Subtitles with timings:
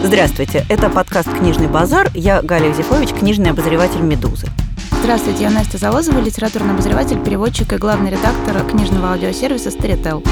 [0.00, 2.08] Здравствуйте, это подкаст «Книжный базар».
[2.14, 4.46] Я Галя Юзефович, книжный обозреватель «Медузы».
[5.02, 10.24] Здравствуйте, я Настя Завозова, литературный обозреватель, переводчик и главный редактор книжного аудиосервиса Storytel.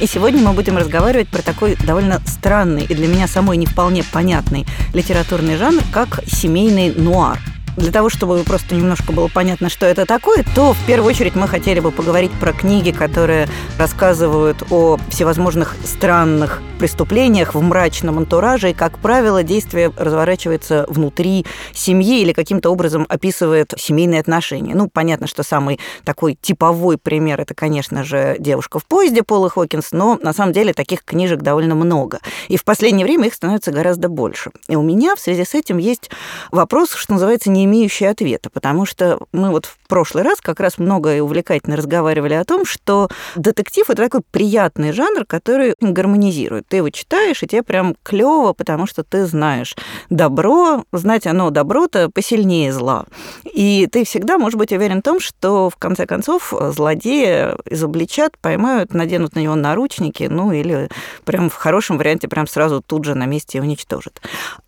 [0.00, 4.04] И сегодня мы будем разговаривать про такой довольно странный и для меня самой не вполне
[4.04, 4.64] понятный
[4.94, 7.40] литературный жанр, как семейный нуар–
[7.76, 11.46] для того, чтобы просто немножко было понятно, что это такое, то в первую очередь мы
[11.46, 13.48] хотели бы поговорить про книги, которые
[13.78, 22.20] рассказывают о всевозможных странных преступлениях в мрачном антураже, и, как правило, действие разворачивается внутри семьи
[22.20, 24.74] или каким-то образом описывает семейные отношения.
[24.74, 29.92] Ну, понятно, что самый такой типовой пример– это, конечно же, «Девушка в поезде» Пола Хокинс,
[29.92, 32.20] но на самом деле таких книжек довольно много.
[32.48, 34.50] И в последнее время их становится гораздо больше.
[34.68, 36.10] И у меня в связи с этим есть
[36.50, 40.78] вопрос, что называется, не имеющий ответа, потому что мы вот в прошлый раз как раз
[40.78, 46.66] много и увлекательно разговаривали о том, что детектив— это такой приятный жанр, который гармонизирует.
[46.68, 49.76] Ты его читаешь, и тебе прям клево, потому что ты знаешь
[50.10, 53.04] добро, знать оно добро-то посильнее зла.
[53.44, 58.94] И ты всегда можешь быть уверен в том, что в конце концов злодея изобличат, поймают,
[58.94, 60.88] наденут на него наручники, ну или
[61.24, 64.20] прям в хорошем варианте прям сразу тут же на месте уничтожат.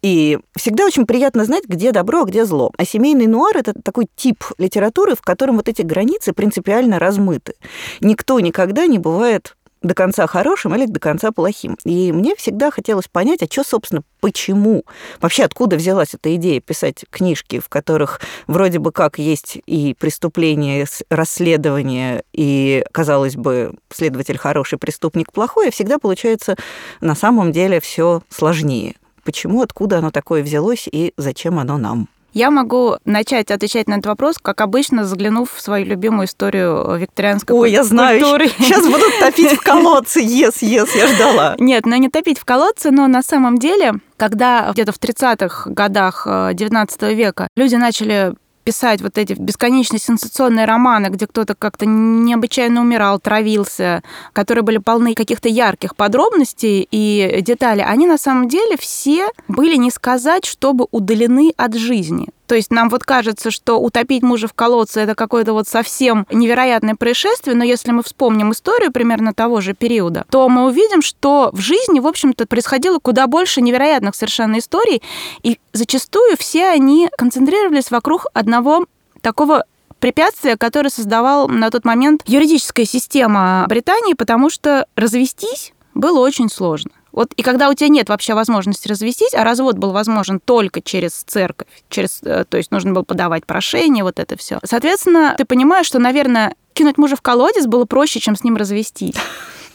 [0.03, 2.71] И всегда очень приятно знать, где добро, а где зло.
[2.77, 7.55] А семейный нуар– это такой тип литературы, в котором вот эти границы принципиально размыты.
[8.01, 11.77] Никто никогда не бывает до конца хорошим или до конца плохим.
[11.85, 14.85] И мне всегда хотелось понять, а что, собственно, почему?
[15.21, 20.87] Вообще, откуда взялась эта идея писать книжки, в которых вроде бы как есть и преступление,
[21.11, 26.57] расследование, и, казалось бы, следователь хороший, преступник плохой, а всегда получается
[27.01, 28.97] на самом деле все сложнее.
[29.25, 32.09] Почему, откуда оно такое взялось и зачем оно нам?
[32.39, 37.57] Я могу начать отвечать на этот вопрос, как обычно, заглянув в свою любимую историю викторианской
[37.57, 38.21] Ой, я знаю.
[38.21, 41.57] Сейчас будут топить в колодце, ес, ес, я ждала.
[41.59, 46.29] Нет, ну не топить в колодце, но на самом деле, когда где-то в 30-х годах
[46.29, 48.35] XIX э, века люди начали
[48.69, 54.03] писать вот эти бесконечные сенсационные романы, где кто-то как-то необычайно умирал, травился,
[54.35, 59.91] которые были полны каких-то ярких подробностей и деталей, они на самом деле все были не
[59.91, 62.29] сказать, чтобы удалены от жизни.
[62.49, 66.95] То есть нам вот кажется, что утопить мужа в колодце это какое-то вот совсем невероятное
[66.95, 71.61] происшествие, но если мы вспомним историю примерно того же периода, то мы увидим, что в
[71.61, 75.03] жизни, в общем-то, происходило куда больше невероятных совершенно историй,
[75.43, 78.87] и зачастую все они концентрировались вокруг одного
[79.21, 79.65] такого
[80.01, 86.93] препятствия, которое создавал на тот момент юридическая система Британии, потому что развестись было очень сложно.
[87.19, 91.15] Вот и когда у тебя нет вообще возможности развестись, а развод был возможен только через
[91.15, 94.61] церковь, через, э, то есть нужно было подавать прошение, вот это все.
[94.63, 99.17] Соответственно, ты понимаешь, что, наверное, кинуть мужа в колодец было проще, чем с ним развестись.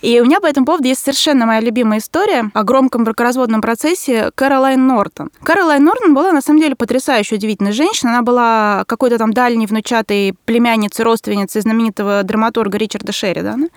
[0.03, 4.31] И у меня по этому поводу есть совершенно моя любимая история о громком бракоразводном процессе
[4.35, 5.31] Кэролайн Нортон.
[5.43, 8.11] Кэролайн Нортон была, на самом деле, потрясающе удивительной женщиной.
[8.11, 13.69] Она была какой-то там дальней внучатой племянницей, родственницей знаменитого драматурга Ричарда Шеридана.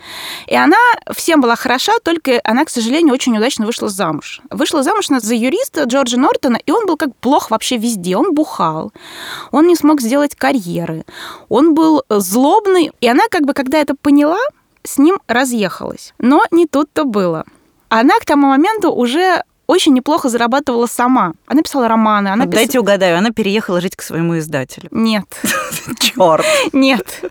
[0.48, 0.76] И она
[1.14, 4.40] всем была хороша, только она, к сожалению, очень удачно вышла замуж.
[4.50, 8.16] Вышла замуж за юриста Джорджа Нортона, и он был как плох вообще везде.
[8.16, 8.92] Он бухал,
[9.52, 11.04] он не смог сделать карьеры,
[11.48, 12.90] он был злобный.
[13.00, 14.40] И она как бы, когда это поняла,
[14.86, 16.14] с ним разъехалась.
[16.18, 17.44] Но не тут-то было.
[17.88, 21.32] Она к тому моменту уже очень неплохо зарабатывала сама.
[21.46, 22.28] Она писала романы.
[22.28, 22.80] Она Дайте пис...
[22.80, 24.88] угадаю, она переехала жить к своему издателю.
[24.92, 25.26] Нет.
[25.98, 26.44] Черт.
[26.72, 27.24] Нет.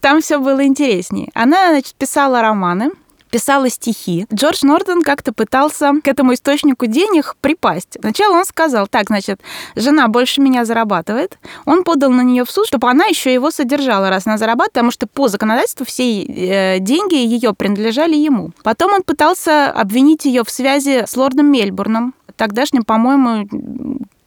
[0.00, 1.30] Там все было интереснее.
[1.34, 2.90] Она, значит, писала романы,
[3.32, 4.26] писала стихи.
[4.32, 7.96] Джордж Нортон как-то пытался к этому источнику денег припасть.
[7.98, 9.40] Сначала он сказал, так, значит,
[9.74, 11.38] жена больше меня зарабатывает.
[11.64, 14.90] Он подал на нее в суд, чтобы она еще его содержала, раз она зарабатывает, потому
[14.90, 18.52] что по законодательству все э, деньги ее принадлежали ему.
[18.62, 23.48] Потом он пытался обвинить ее в связи с лордом Мельбурном, тогдашним, по-моему,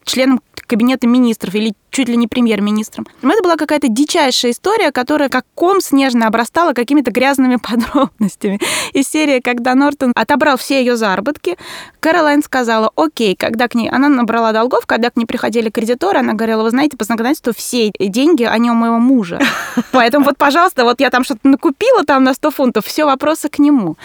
[0.04, 3.08] членом кабинета министров или чуть ли не премьер-министром.
[3.24, 8.60] Это была какая-то дичайшая история, которая как ком снежно обрастала какими-то грязными подробностями.
[8.92, 11.58] Из серии, когда Нортон отобрал все ее заработки,
[12.02, 13.90] Кэролайн сказала, окей, когда к ней...
[13.90, 17.92] Она набрала долгов, когда к ней приходили кредиторы, она говорила, вы знаете, по законодательству все
[17.98, 19.40] деньги, они у моего мужа.
[19.92, 23.58] Поэтому вот, пожалуйста, вот я там что-то накупила там на 100 фунтов, все вопросы к
[23.58, 23.96] нему.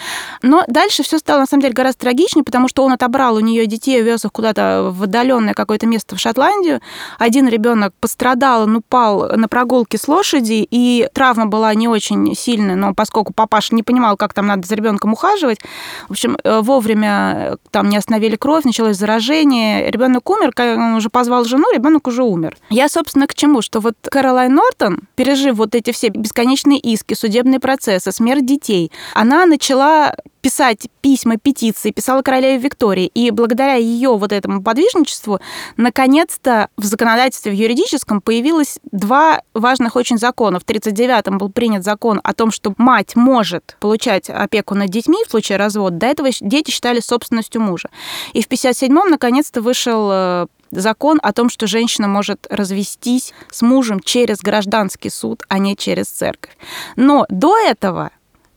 [0.41, 3.65] Но дальше все стало, на самом деле, гораздо трагичнее, потому что он отобрал у нее
[3.65, 6.79] детей, увез их куда-то в отдаленное какое-то место в Шотландию.
[7.19, 12.35] Один ребенок ребенок пострадал, он упал на прогулке с лошади, и травма была не очень
[12.35, 15.59] сильная, но поскольку папаша не понимал, как там надо за ребенком ухаживать,
[16.07, 21.45] в общем, э, вовремя там не остановили кровь, началось заражение, ребенок умер, он уже позвал
[21.45, 22.57] жену, ребенок уже умер.
[22.69, 23.61] Я, собственно, к чему?
[23.61, 29.45] Что вот Кэролайн Нортон, пережив вот эти все бесконечные иски, судебные процессы, смерть детей, она
[29.45, 33.05] начала писать письма, петиции, писала королеве Виктории.
[33.13, 35.39] И благодаря ее вот этому подвижничеству,
[35.77, 40.59] наконец-то в законодательстве в юридическом появилось два важных очень закона.
[40.59, 45.31] В 1939-м был принят закон о том, что мать может получать опеку над детьми в
[45.31, 45.97] случае развода.
[45.97, 47.89] До этого дети считали собственностью мужа.
[48.33, 53.99] И в 1957-м наконец-то вышел э, закон о том, что женщина может развестись с мужем
[53.99, 56.55] через гражданский суд, а не через церковь.
[56.95, 58.11] Но до этого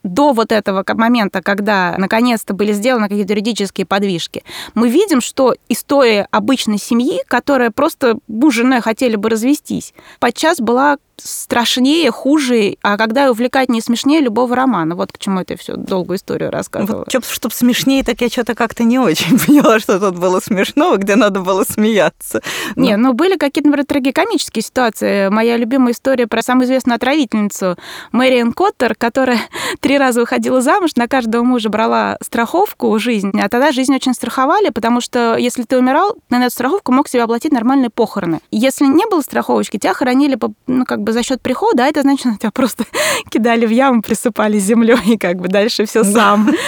[0.05, 6.29] до вот этого момента, когда наконец-то были сделаны какие-то юридические подвижки, мы видим, что история
[6.31, 12.97] обычной семьи, которая просто муж с женой хотели бы развестись, подчас была страшнее, хуже, а
[12.97, 14.95] когда увлекательнее и смешнее любого романа.
[14.95, 17.07] Вот к чему это все долгую историю рассказывала.
[17.13, 21.17] Вот, чтобы смешнее, так я что-то как-то не очень поняла, что тут было смешного, где
[21.17, 22.43] надо было смеяться.
[22.77, 22.85] Но...
[22.85, 25.29] Не, ну были какие-то, например, трагикомические ситуации.
[25.29, 27.77] Моя любимая история про самую известную отравительницу
[28.13, 29.41] Мэриан Коттер, которая
[29.81, 34.71] три раза выходила замуж, на каждого мужа брала страховку жизнь, а тогда жизнь очень страховали,
[34.71, 38.41] потому что если ты умирал, на эту страховку мог себе оплатить нормальные похороны.
[38.51, 42.03] Если не было страховочки, тебя хоронили по, ну, как бы за счет прихода, а это
[42.03, 42.85] значит, тебя просто
[43.31, 46.51] кидали в яму, присыпали землей, и как бы дальше все сам.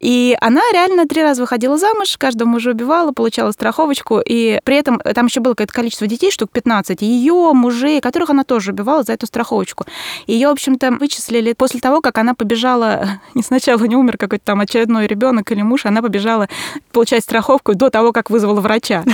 [0.00, 4.98] И она реально три раза выходила замуж, каждого мужа убивала, получала страховочку, и при этом
[4.98, 9.14] там еще было какое-то количество детей, штук 15, ее мужей, которых она тоже убивала за
[9.14, 9.86] эту страховочку.
[10.26, 14.60] Ее, в общем-то, вычислили после того, как она побежала, не сначала не умер какой-то там
[14.60, 16.48] очередной ребенок или муж, она побежала
[16.92, 19.04] получать страховку до того, как вызвала врача.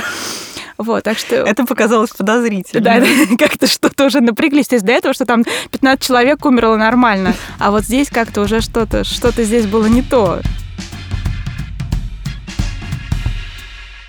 [0.81, 1.37] Вот, так что...
[1.37, 2.83] Это показалось подозрительно.
[2.83, 3.03] Да,
[3.39, 4.69] как-то что-то уже напряглись.
[4.69, 8.63] То есть до этого, что там 15 человек умерло нормально, а вот здесь как-то уже
[8.63, 10.41] что-то, что-то здесь было не то.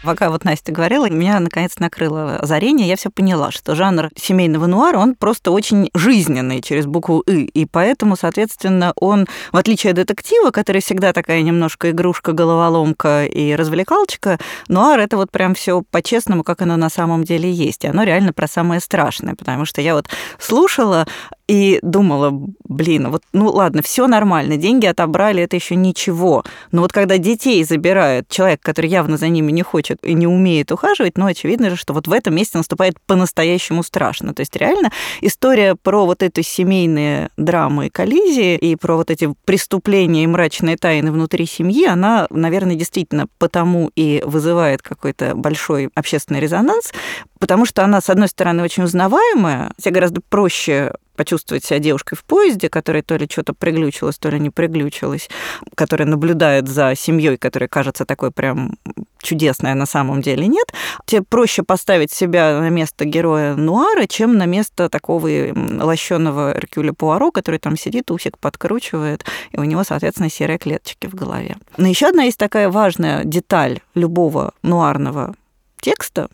[0.03, 4.97] Пока вот Настя говорила, меня наконец накрыло озарение, я все поняла, что жанр семейного нуара,
[4.97, 10.49] он просто очень жизненный через букву «и», и поэтому, соответственно, он, в отличие от детектива,
[10.49, 16.63] который всегда такая немножко игрушка, головоломка и развлекалочка, нуар— это вот прям все по-честному, как
[16.63, 20.07] оно на самом деле есть, и оно реально про самое страшное, потому что я вот
[20.39, 21.05] слушала
[21.47, 22.31] и думала,
[22.63, 26.43] блин, вот, ну ладно, все нормально, деньги отобрали, это еще ничего.
[26.71, 30.71] Но вот когда детей забирают человек, который явно за ними не хочет и не умеет
[30.71, 34.33] ухаживать, ну, очевидно же, что вот в этом месте наступает по-настоящему страшно.
[34.33, 34.91] То есть реально
[35.21, 40.77] история про вот эти семейные драмы и коллизии и про вот эти преступления и мрачные
[40.77, 46.93] тайны внутри семьи, она, наверное, действительно потому и вызывает какой-то большой общественный резонанс,
[47.39, 52.23] потому что она, с одной стороны, очень узнаваемая, тебе гораздо проще почувствовать себя девушкой в
[52.23, 55.29] поезде, которая то ли что-то приглючилась, то ли не приглючилась,
[55.75, 58.77] которая наблюдает за семьей, которая кажется такой прям
[59.21, 60.73] чудесной, а на самом деле нет,
[61.05, 67.31] тебе проще поставить себя на место героя Нуара, чем на место такого лощеного Эркюля Пуаро,
[67.31, 71.57] который там сидит, усик подкручивает, и у него, соответственно, серые клеточки в голове.
[71.77, 75.35] Но еще одна есть такая важная деталь любого нуарного
[75.79, 76.29] текста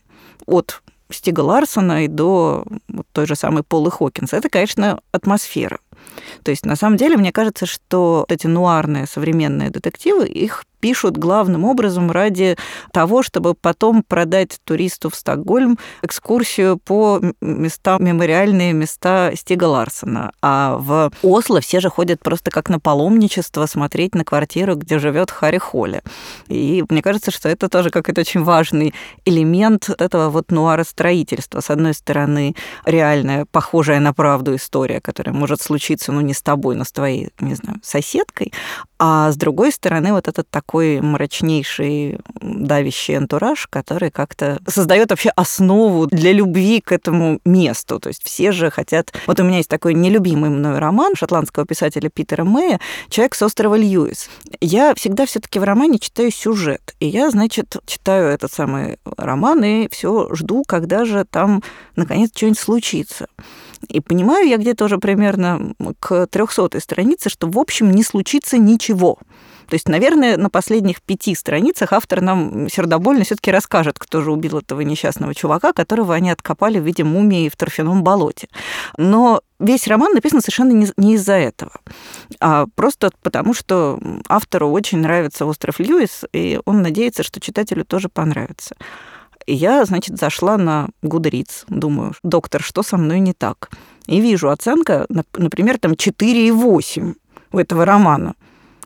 [0.46, 4.34] от Стига Ларсона и до вот той же самой Полы Хокинс.
[4.34, 5.80] Это, конечно, атмосфера.
[6.44, 11.66] То есть, на самом деле, мне кажется, что эти нуарные современные детективы, их пишут главным
[11.66, 12.58] образом ради
[12.92, 20.32] того, чтобы потом продать туристу в Стокгольм экскурсию по местам, мемориальные места Стига Ларсона.
[20.42, 25.32] А в Осло все же ходят просто как на паломничество смотреть на квартиру, где живет
[25.32, 26.02] Харри Холли.
[26.48, 28.94] И мне кажется, что это тоже какой-то очень важный
[29.26, 31.60] элемент этого вот нуара строительства.
[31.60, 32.56] С одной стороны,
[32.86, 37.30] реальная, похожая на правду история, которая может случиться, ну, не с тобой, но с твоей,
[37.40, 38.54] не знаю, соседкой,
[39.00, 46.08] а с другой стороны, вот этот такой мрачнейший давящий антураж, который как-то создает вообще основу
[46.08, 48.00] для любви к этому месту.
[48.00, 49.14] То есть все же хотят...
[49.26, 53.76] Вот у меня есть такой нелюбимый мной роман шотландского писателя Питера Мэя «Человек с острова
[53.76, 54.30] Льюис».
[54.62, 56.96] Я всегда все таки в романе читаю сюжет.
[57.00, 61.64] И я, значит, читаю этот самый роман и все жду, когда же там
[61.96, 63.28] наконец что-нибудь случится.
[63.88, 69.20] И понимаю я где-то уже примерно к 300 странице, что, в общем, не случится ничего.
[69.70, 74.32] То есть, наверное, на последних пяти страницах автор нам сердобольно все таки расскажет, кто же
[74.32, 78.48] убил этого несчастного чувака, которого они откопали в виде мумии в торфяном болоте.
[78.98, 81.72] Но весь роман написан совершенно не, из-за этого,
[82.40, 88.10] а просто потому, что автору очень нравится остров Льюис, и он надеется, что читателю тоже
[88.10, 88.76] понравится.
[89.46, 93.70] И я, значит, зашла на Гудриц, думаю, доктор, что со мной не так?
[94.06, 97.16] И вижу оценка, например, там 4,8
[97.52, 98.36] у этого романа.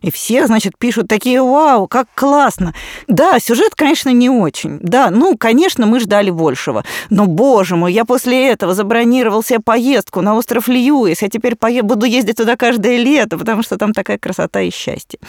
[0.01, 2.73] И все, значит, пишут такие, вау, как классно.
[3.07, 4.79] Да, сюжет, конечно, не очень.
[4.81, 6.83] Да, ну, конечно, мы ждали большего.
[7.09, 11.21] Но, боже мой, я после этого забронировал себе поездку на остров Льюис.
[11.21, 11.83] Я теперь пое...
[11.83, 15.19] буду ездить туда каждое лето, потому что там такая красота и счастье.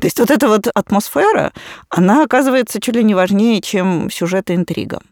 [0.00, 1.52] То есть вот эта вот атмосфера,
[1.90, 5.02] она оказывается чуть ли не важнее, чем сюжет и интрига.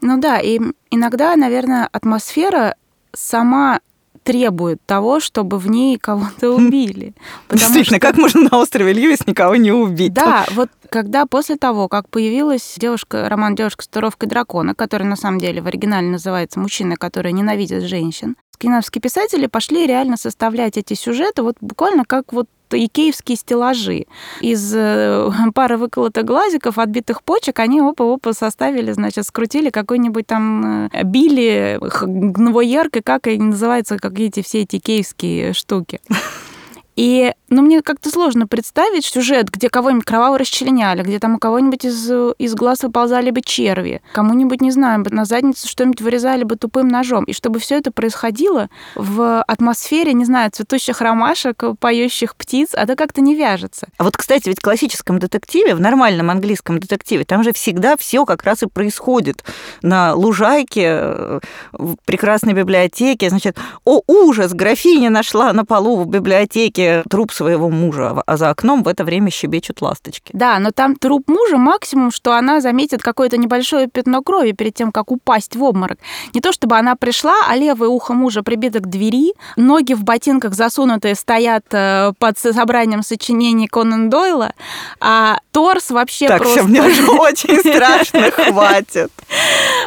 [0.00, 2.74] Ну да, и иногда, наверное, атмосфера
[3.14, 3.80] сама
[4.24, 7.14] требует того, чтобы в ней кого-то убили.
[7.50, 8.06] Действительно, что...
[8.06, 10.12] как можно на острове Льюис никого не убить?
[10.12, 15.16] Да, вот когда после того, как появилась девушка, роман «Девушка с татуировкой дракона», который на
[15.16, 20.94] самом деле в оригинале называется «Мужчина, который ненавидит женщин», скандинавские писатели пошли реально составлять эти
[20.94, 24.06] сюжеты вот буквально как вот икеевские стеллажи.
[24.40, 31.02] Из э, пары выколотых глазиков, отбитых почек, они опа-опа составили, значит, скрутили какой-нибудь там э,
[31.04, 36.00] били гновояркой, как они называются, как эти все эти икеевские штуки.
[36.96, 41.84] И, ну, мне как-то сложно представить сюжет, где кого-нибудь кроваво расчленяли, где там у кого-нибудь
[41.84, 46.88] из, из глаз выползали бы черви, кому-нибудь, не знаю, на задницу что-нибудь вырезали бы тупым
[46.88, 47.24] ножом.
[47.24, 53.20] И чтобы все это происходило в атмосфере, не знаю, цветущих ромашек, поющих птиц, это как-то
[53.20, 53.86] не вяжется.
[53.98, 58.24] А вот, кстати, ведь в классическом детективе, в нормальном английском детективе, там же всегда все
[58.24, 59.44] как раз и происходит
[59.82, 61.40] на лужайке,
[61.72, 63.30] в прекрасной библиотеке.
[63.30, 68.82] Значит, о, ужас, графиня нашла на полу в библиотеке труп своего мужа, а за окном
[68.82, 70.30] в это время щебечут ласточки.
[70.32, 74.92] Да, но там труп мужа максимум, что она заметит какое-то небольшое пятно крови перед тем,
[74.92, 75.98] как упасть в обморок.
[76.32, 80.54] Не то чтобы она пришла, а левое ухо мужа прибито к двери, ноги в ботинках
[80.54, 84.52] засунутые стоят э, под собранием сочинений Конан Дойла,
[85.00, 86.60] а торс вообще так, просто...
[86.60, 89.12] Так, мне уже очень страшно, хватит.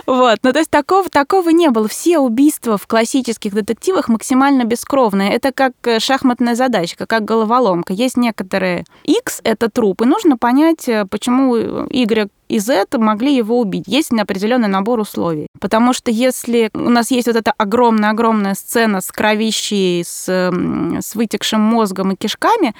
[0.05, 1.87] Вот, ну то есть такого, такого не было.
[1.87, 5.33] Все убийства в классических детективах максимально бескровные.
[5.33, 7.93] Это как э, шахматная задачка, как головоломка.
[7.93, 13.59] Есть некоторые X— это труп, и нужно понять, э, почему Y и Z могли его
[13.59, 13.83] убить.
[13.87, 15.47] Есть определенный набор условий.
[15.59, 21.61] Потому что если у нас есть вот эта огромная-огромная сцена с кровищей, с, с вытекшим
[21.61, 22.73] мозгом и кишками,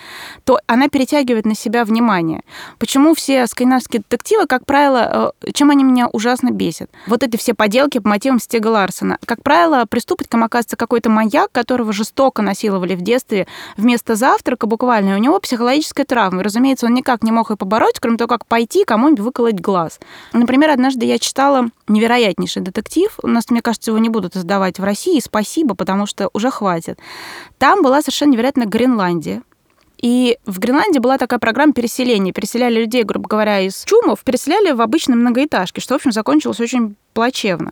[0.46, 2.42] то она перетягивает на себя внимание.
[2.80, 6.90] Почему все скандинавские детективы, как правило, э, чем они меня ужасно бесят?
[7.08, 9.18] Вот эти все поделки по мотивам Стега Ларсона.
[9.26, 15.16] Как правило, преступником оказывается какой-то маньяк, которого жестоко насиловали в детстве вместо завтрака буквально, и
[15.16, 16.42] у него психологическая травма.
[16.42, 19.62] И, разумеется, он никак не мог ее побороть, кроме того, как пойти кому-нибудь выколоть закрыть
[19.62, 20.00] глаз.
[20.34, 23.12] Например, однажды я читала невероятнейший детектив.
[23.24, 25.20] У нас, мне кажется, его не будут издавать в России.
[25.20, 27.00] Спасибо, потому что уже хватит.
[27.58, 29.42] Там была совершенно невероятная Гренландия.
[30.04, 32.32] И в Гренландии была такая программа переселения.
[32.32, 36.96] Переселяли людей, грубо говоря, из чумов, переселяли в обычные многоэтажки, что, в общем, закончилось очень
[37.14, 37.72] плачевно.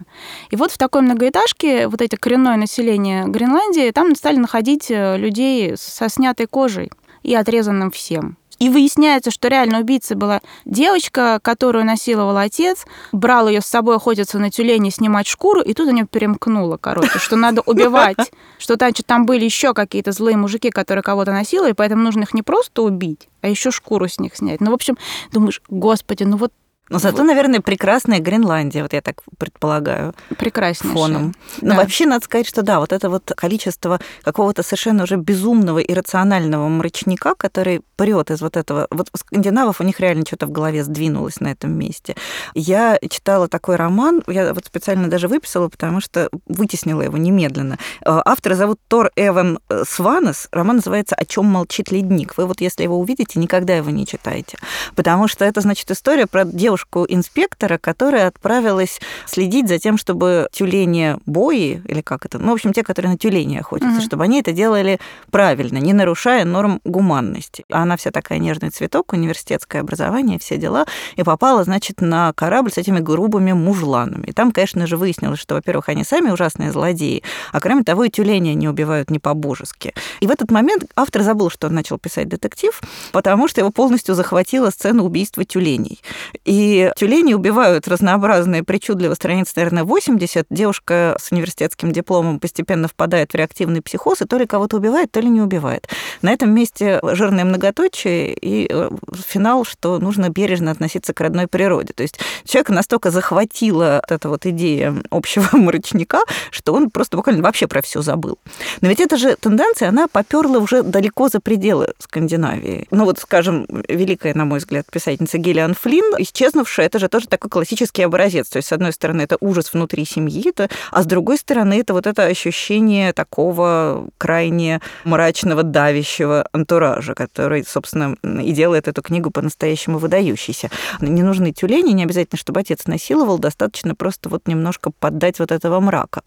[0.49, 5.75] И вот в такой многоэтажке вот это коренное население Гренландии, там стали находить э, людей
[5.77, 6.89] со снятой кожей
[7.21, 8.37] и отрезанным всем.
[8.59, 14.39] И выясняется, что реально убийцей была девочка, которую насиловал отец, брал ее с собой охотиться
[14.39, 19.05] на тюлени, снимать шкуру, и тут у нее перемкнуло, короче, что надо убивать, что значит,
[19.05, 23.27] там были еще какие-то злые мужики, которые кого-то насиловали, поэтому нужно их не просто убить,
[23.41, 24.61] а еще шкуру с них снять.
[24.61, 24.97] Ну, в общем,
[25.31, 26.51] думаешь, господи, ну вот
[26.89, 27.25] но зато, вот.
[27.25, 30.13] наверное, прекрасная Гренландия, вот я так предполагаю.
[30.37, 30.93] Прекраснейшая.
[30.93, 31.35] Фоном.
[31.61, 31.75] Но да.
[31.77, 37.33] вообще надо сказать, что да, вот это вот количество какого-то совершенно уже безумного иррационального мрачника,
[37.35, 38.87] который прет из вот этого...
[38.91, 42.15] Вот у скандинавов у них реально что-то в голове сдвинулось на этом месте.
[42.53, 47.79] Я читала такой роман, я вот специально даже выписала, потому что вытеснила его немедленно.
[48.01, 50.49] Э, автора зовут Тор Эван э, Сванес.
[50.51, 52.37] Роман называется «О чем молчит ледник».
[52.37, 54.57] Вы вот если его увидите, никогда его не читайте.
[54.95, 61.17] Потому что это, значит, история про девушку, девушку-инспектора, которая отправилась следить за тем, чтобы тюлени
[61.25, 64.01] бои, или как это, ну, в общем, те, которые на тюлени охотятся, угу.
[64.01, 64.99] чтобы они это делали
[65.31, 67.63] правильно, не нарушая норм гуманности.
[67.71, 72.71] А она вся такая нежный цветок, университетское образование, все дела, и попала, значит, на корабль
[72.71, 74.27] с этими грубыми мужланами.
[74.27, 78.09] И там, конечно же, выяснилось, что, во-первых, они сами ужасные злодеи, а кроме того, и
[78.09, 79.93] тюлени они убивают не по-божески.
[80.19, 82.81] И в этот момент автор забыл, что он начал писать детектив,
[83.13, 86.01] потому что его полностью захватила сцена убийства тюленей.
[86.43, 90.47] И и тюлени убивают разнообразные, причудливо, страниц, наверное, 80.
[90.49, 95.19] Девушка с университетским дипломом постепенно впадает в реактивный психоз, и то ли кого-то убивает, то
[95.19, 95.87] ли не убивает.
[96.23, 98.89] На этом месте жирное многоточие и э,
[99.27, 101.93] финал, что нужно бережно относиться к родной природе.
[101.93, 107.67] То есть человека настолько захватила эта вот идея общего мрачника, что он просто буквально вообще
[107.67, 108.39] про все забыл.
[108.81, 112.87] Но ведь эта же тенденция, она поперла уже далеко за пределы Скандинавии.
[112.89, 117.27] Ну вот, скажем, великая, на мой взгляд, писательница Гиллиан Флинн исчезла исчезнувшая, это же тоже
[117.27, 118.49] такой классический образец.
[118.49, 120.45] То есть, с одной стороны, это ужас внутри семьи,
[120.91, 128.15] а с другой стороны, это вот это ощущение такого крайне мрачного, давящего антуража, который, собственно,
[128.23, 130.69] и делает эту книгу по-настоящему выдающейся.
[131.01, 135.79] Не нужны тюлени, не обязательно, чтобы отец насиловал, достаточно просто вот немножко поддать вот этого
[135.79, 136.21] мрака.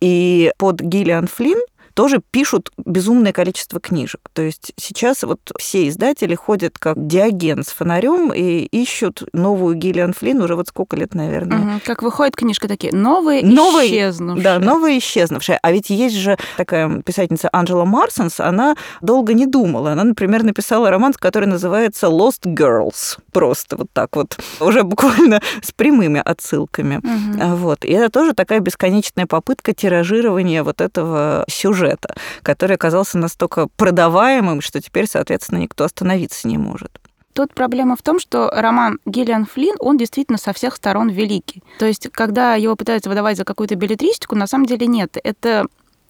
[0.00, 1.60] И под Гиллиан Флинн
[1.94, 4.20] тоже пишут безумное количество книжек.
[4.32, 10.12] То есть сейчас вот все издатели ходят как диаген с фонарем и ищут новую Гиллиан
[10.12, 11.58] Флинн уже вот сколько лет, наверное.
[11.58, 11.80] Угу.
[11.84, 14.42] Как выходит книжка такие, новые, новые исчезнувшие.
[14.42, 15.58] Да, новые исчезнувшие.
[15.62, 19.92] А ведь есть же такая писательница Анджела Марсонс, она долго не думала.
[19.92, 23.18] Она, например, написала роман, который называется Lost Girls.
[23.32, 26.96] Просто вот так вот, уже буквально с прямыми отсылками.
[26.96, 27.56] Угу.
[27.56, 27.84] Вот.
[27.84, 34.60] И это тоже такая бесконечная попытка тиражирования вот этого сюжета сюжета, который оказался настолько продаваемым,
[34.60, 36.98] что теперь, соответственно, никто остановиться не может.
[37.34, 41.62] Тут проблема в том, что роман Гиллиан Флинн, он действительно со всех сторон великий.
[41.78, 45.16] То есть, когда его пытаются выдавать за какую-то билетристику, на самом деле нет.
[45.24, 45.66] Это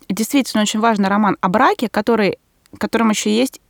[0.09, 2.39] действительно очень важный роман о браке, который,
[2.77, 3.61] которым еще есть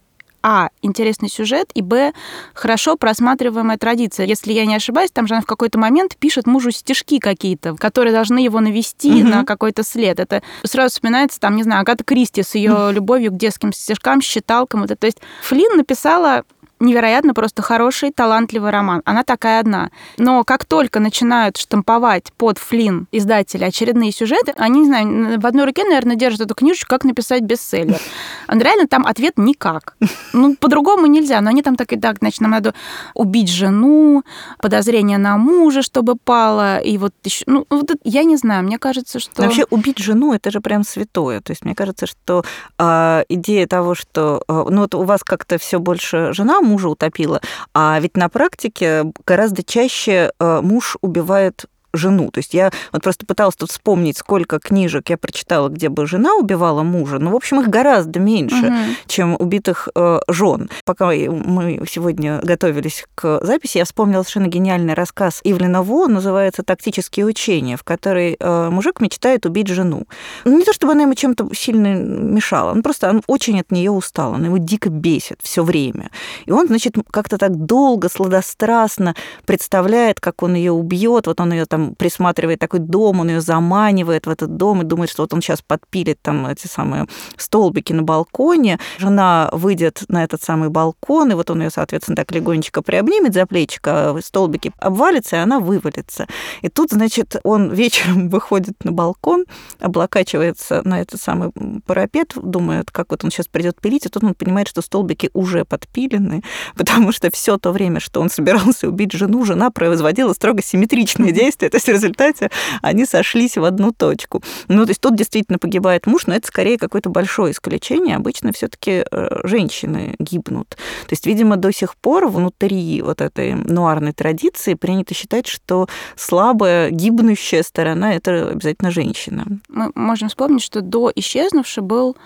[0.42, 2.12] а, интересный сюжет, и б,
[2.54, 4.26] хорошо просматриваемая традиция.
[4.26, 8.12] Если я не ошибаюсь, там же она в какой-то момент пишет мужу стишки какие-то, которые
[8.12, 9.28] должны его навести угу.
[9.28, 10.18] на какой-то след.
[10.20, 14.87] Это сразу вспоминается, там, не знаю, Агата Кристи с ее любовью к детским стишкам, считалкам.
[14.87, 16.44] То есть Флинн написала
[16.82, 19.02] невероятно просто хороший, талантливый роман.
[19.04, 19.90] Она такая одна.
[20.18, 25.64] Но как только начинают штамповать под Флин издатели очередные сюжеты, они, не знаю, в одной
[25.64, 28.00] руке, наверное, держат эту книжечку, как написать бестселлер.
[28.46, 29.96] А реально там ответ никак.
[30.32, 31.40] Ну, по-другому нельзя.
[31.40, 32.74] Но они там так и так, значит, нам надо
[33.14, 34.24] убить жену,
[34.58, 37.44] подозрение на мужа, чтобы пало, и вот еще...
[37.46, 39.42] Ну, вот это, я не знаю, мне кажется, что...
[39.42, 41.40] Вообще убить жену, это же прям святое.
[41.40, 42.44] То есть мне кажется, что
[42.78, 44.42] э, идея того, что...
[44.48, 47.41] Э, ну, вот у вас как-то все больше жена мужа утопила.
[47.75, 52.30] А ведь на практике гораздо чаще э, муж убивает жену.
[52.30, 56.34] То есть я вот просто пыталась тут вспомнить, сколько книжек я прочитала, где бы жена
[56.34, 57.18] убивала мужа.
[57.18, 58.76] Но, в общем, их гораздо меньше, угу.
[59.06, 60.70] чем убитых э, жен.
[60.84, 67.26] Пока мы сегодня готовились к записи, я вспомнила совершенно гениальный рассказ Ивлена Во, называется «Тактические
[67.26, 70.06] учения», в которой э, мужик мечтает убить жену.
[70.44, 73.90] Ну, не то, чтобы она ему чем-то сильно мешала, он просто он очень от нее
[73.90, 76.10] устал, он его дико бесит все время.
[76.47, 79.14] И он, значит, как-то так долго, сладострастно
[79.47, 83.40] представляет, как он ее убьет, вот он ее там там присматривает такой дом, он ее
[83.40, 87.92] заманивает в этот дом и думает, что вот он сейчас подпилит там эти самые столбики
[87.92, 88.78] на балконе.
[88.99, 93.47] Жена выйдет на этот самый балкон, и вот он ее, соответственно, так легонечко приобнимет за
[93.47, 96.26] плечико, а столбики обвалятся, и она вывалится.
[96.62, 99.45] И тут, значит, он вечером выходит на балкон,
[99.80, 101.50] облокачивается на этот самый
[101.86, 105.64] парапет, думает, как вот он сейчас придет пилить, и тут он понимает, что столбики уже
[105.64, 106.42] подпилены,
[106.76, 111.72] потому что все то время, что он собирался убить жену, жена производила строго симметричные действия,
[111.73, 112.50] то есть в результате
[112.82, 114.43] они сошлись в одну точку.
[114.69, 118.17] Ну, то есть тут действительно погибает муж, но это скорее какое-то большое исключение.
[118.17, 120.69] Обычно все таки э, женщины гибнут.
[120.69, 126.91] То есть, видимо, до сих пор внутри вот этой нуарной традиции принято считать, что слабая,
[126.91, 129.47] гибнущая сторона– это обязательно женщина.
[129.69, 132.19] Мы можем вспомнить, что до исчезнувшей был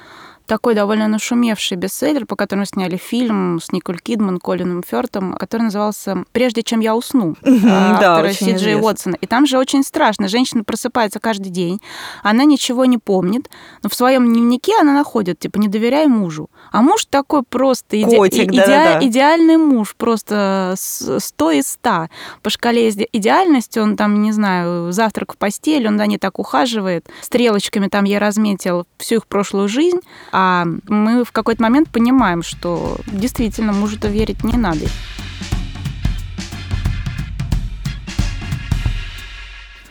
[0.46, 6.24] такой довольно нашумевший бестселлер, по которому сняли фильм с Николь Кидман, Колином Фёртом, который назывался
[6.32, 9.16] «Прежде чем я усну» автора Си Джей Уотсона.
[9.20, 10.28] И там же очень страшно.
[10.28, 11.80] Женщина просыпается каждый день,
[12.22, 13.50] она ничего не помнит,
[13.82, 16.48] но в своем дневнике она находит, типа, не доверяй мужу.
[16.70, 18.16] А муж такой просто иде...
[18.16, 18.64] Котик, иде...
[18.66, 19.06] да, да.
[19.06, 22.08] идеальный муж, просто 100 из 100.
[22.42, 27.06] По шкале идеальности он там, не знаю, завтрак в постели, он за ней так ухаживает.
[27.20, 30.00] Стрелочками там я разметил всю их прошлую жизнь,
[30.32, 34.86] а мы в какой-то момент понимаем, что действительно мужу-то верить не надо.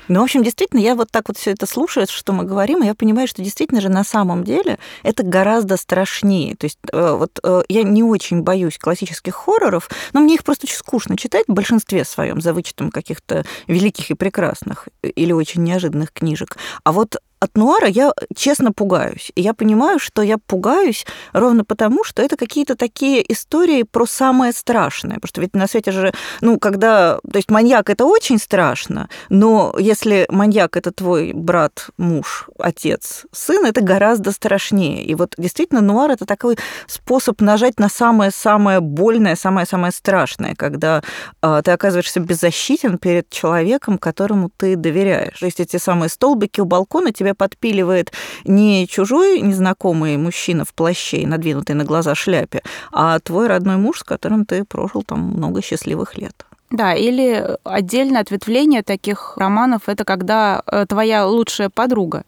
[0.08, 2.86] Ну, в общем, действительно, я вот так вот все это слушаю, что мы говорим, и
[2.86, 6.56] я понимаю, что действительно же на самом деле это гораздо страшнее.
[6.56, 10.66] То есть э, вот э, я не очень боюсь классических хорроров, но мне их просто
[10.68, 15.64] очень скучно читать в большинстве своем, за вычетом каких-то великих и прекрасных э, или очень
[15.64, 16.58] неожиданных книжек.
[16.84, 19.32] А вот от нуара я честно пугаюсь.
[19.36, 24.54] И я понимаю, что я пугаюсь ровно потому, что это какие-то такие истории про самое
[24.54, 25.16] страшное.
[25.16, 27.20] Потому что ведь на свете же, ну, когда...
[27.32, 33.66] То есть маньяк— это очень страшно, но если маньяк— это твой брат, муж, отец, сын,
[33.66, 35.04] это гораздо страшнее.
[35.04, 41.04] И вот действительно нуар— это такой способ нажать на самое-самое больное, самое-самое страшное, когда
[41.42, 45.40] э, ты оказываешься беззащитен перед человеком, которому ты доверяешь.
[45.40, 48.12] То есть эти самые столбики у балкона тебя подпиливает
[48.44, 54.00] не чужой незнакомый мужчина в плаще и надвинутой на глаза шляпе, а твой родной муж,
[54.00, 56.46] с которым ты прожил там много счастливых лет.
[56.72, 62.24] Да, или отдельное ответвление таких романов это когда э, твоя лучшая подруга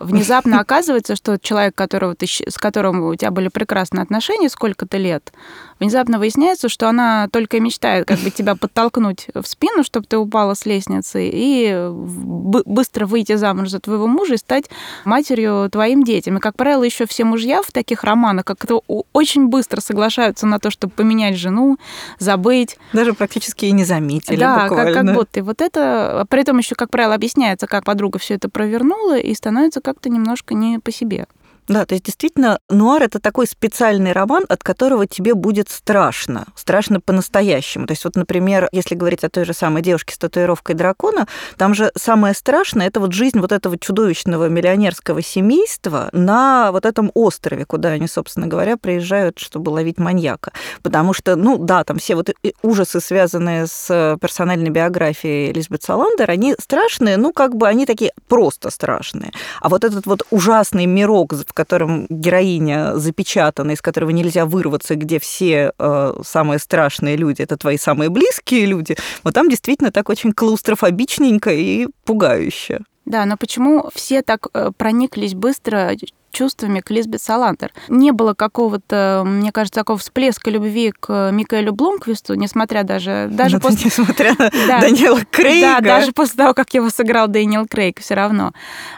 [0.00, 5.32] внезапно оказывается, что человек, которого ты, с которым у тебя были прекрасные отношения сколько-то лет,
[5.78, 10.18] внезапно выясняется, что она только и мечтает как бы тебя подтолкнуть в спину, чтобы ты
[10.18, 14.64] упала с лестницы, и быстро выйти замуж за твоего мужа и стать
[15.04, 16.38] матерью твоим детям.
[16.38, 18.82] И, как правило, еще все мужья в таких романах как-то
[19.12, 21.78] очень быстро соглашаются на то, чтобы поменять жену,
[22.18, 22.78] забыть.
[22.92, 24.92] Даже практически и не заметили Да, буквально.
[24.92, 25.40] как, как будто.
[25.40, 29.34] И вот это, при этом еще, как правило, объясняется, как подруга все это провернула, и
[29.34, 31.26] становится как-то немножко не по себе.
[31.70, 36.46] Да, то есть действительно, нуар это такой специальный роман, от которого тебе будет страшно.
[36.56, 37.86] Страшно по-настоящему.
[37.86, 41.74] То есть вот, например, если говорить о той же самой девушке с татуировкой дракона, там
[41.74, 47.64] же самое страшное это вот жизнь вот этого чудовищного миллионерского семейства на вот этом острове,
[47.64, 50.50] куда они, собственно говоря, приезжают, чтобы ловить маньяка.
[50.82, 56.56] Потому что, ну да, там все вот ужасы, связанные с персональной биографией Элизабет Саландер, они
[56.60, 59.30] страшные, ну как бы они такие просто страшные.
[59.60, 65.18] А вот этот вот ужасный мирок, в котором героиня запечатана, из которого нельзя вырваться, где
[65.18, 70.32] все э, самые страшные люди, это твои самые близкие люди, вот там действительно так очень
[70.32, 72.80] клаустрофобичненько и пугающе.
[73.04, 75.92] Да, но почему все так э, прониклись быстро
[76.30, 77.72] чувствами к Лизбет Салантер.
[77.88, 83.28] Не было какого-то, мне кажется, такого всплеска любви к Микаэлю Блумквисту, несмотря даже...
[83.30, 83.86] даже ну, после...
[83.86, 85.80] Несмотря на да, Даниэла Крейга.
[85.80, 88.52] Да, даже после того, как его сыграл Дэниел Крейг, все равно.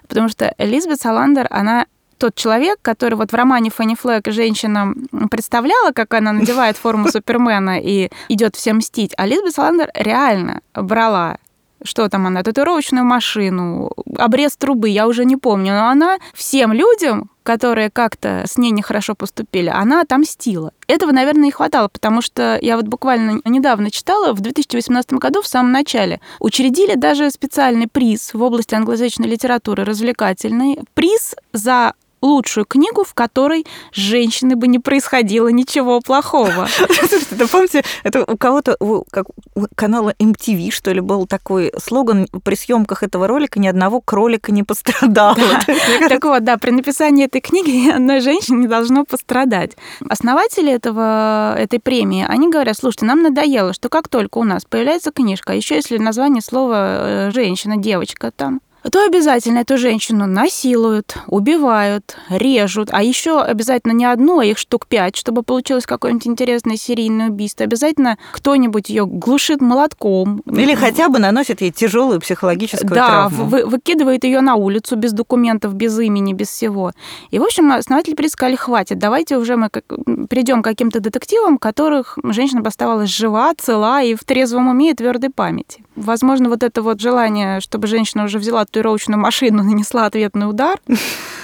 [0.09, 1.87] Потому что Лизбет Саландер, она
[2.23, 4.95] тот человек, который вот в романе Фанни Флэк женщина
[5.29, 11.39] представляла, как она надевает форму Супермена и идет всем мстить, а Лизбет Саландер реально брала
[11.85, 17.29] что там она, татуировочную машину, обрез трубы, я уже не помню, но она всем людям,
[17.43, 20.73] которые как-то с ней нехорошо поступили, она отомстила.
[20.87, 25.49] Этого, наверное, не хватало, потому что я вот буквально недавно читала, в 2018 году, в
[25.49, 33.05] самом начале, учредили даже специальный приз в области англоязычной литературы, развлекательный, приз за лучшую книгу,
[33.05, 36.69] в которой с женщиной бы не происходило ничего плохого.
[37.09, 38.77] Слушайте, помните, это у кого-то,
[39.11, 44.01] как у канала MTV, что ли, был такой слоган при съемках этого ролика ни одного
[44.01, 45.37] кролика не пострадало.
[46.09, 49.73] Так вот, да, при написании этой книги ни одной женщины не должно пострадать.
[50.09, 55.11] Основатели этого, этой премии, они говорят, слушайте, нам надоело, что как только у нас появляется
[55.11, 61.17] книжка, а еще если название слова э, женщина, девочка там, то обязательно эту женщину насилуют,
[61.29, 66.77] убивают, режут, а еще обязательно не одну, а их штук пять, чтобы получилось какое-нибудь интересное
[66.77, 67.65] серийное убийство.
[67.65, 70.43] Обязательно кто-нибудь ее глушит молотком.
[70.47, 73.51] Или хотя бы наносит ей тяжелую психологическую да, травму.
[73.51, 76.93] Да, выкидывает ее на улицу без документов, без имени, без всего.
[77.31, 79.85] И, в общем, основатели предсказали, хватит, давайте уже мы как,
[80.29, 85.31] придем к каким-то детективам, которых женщина оставалась жива, цела и в трезвом уме и твердой
[85.31, 85.85] памяти.
[85.95, 90.81] Возможно, вот это вот желание, чтобы женщина уже взяла татуировочную машину, нанесла ответный удар.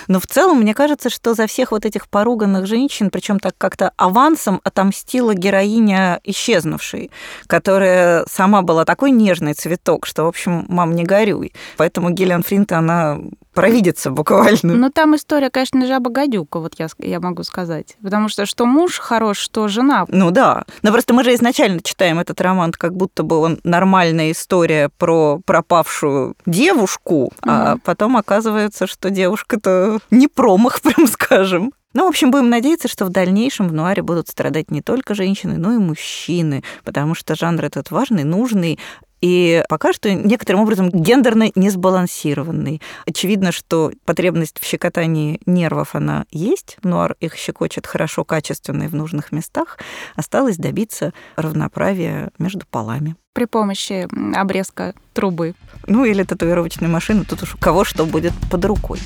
[0.08, 3.92] Но в целом, мне кажется, что за всех вот этих поруганных женщин, причем так как-то
[3.98, 7.10] авансом отомстила героиня исчезнувшей,
[7.46, 11.52] которая сама была такой нежный цветок, что, в общем, мам, не горюй.
[11.76, 13.18] Поэтому Гиллиан Флинт, она
[13.58, 14.74] провидится буквально.
[14.74, 17.96] Но там история, конечно, жаба гадюка, вот я, я могу сказать.
[18.00, 20.06] Потому что что муж хорош, что жена.
[20.08, 20.64] Ну да.
[20.82, 25.40] Но просто мы же изначально читаем этот роман, как будто бы он нормальная история про
[25.44, 27.32] пропавшую девушку, угу.
[27.44, 31.72] а потом оказывается, что девушка-то не промах, прям скажем.
[31.94, 35.56] Ну, в общем, будем надеяться, что в дальнейшем в нуаре будут страдать не только женщины,
[35.56, 38.78] но и мужчины, потому что жанр этот важный, нужный,
[39.20, 42.80] и пока что некоторым образом гендерно не сбалансированный.
[43.06, 48.94] Очевидно, что потребность в щекотании нервов, она есть, нуар их щекочет хорошо, качественно и в
[48.94, 49.78] нужных местах.
[50.14, 55.54] Осталось добиться равноправия между полами при помощи обрезка трубы.
[55.86, 58.98] Ну или татуировочной машины, тут уж у кого что будет под рукой.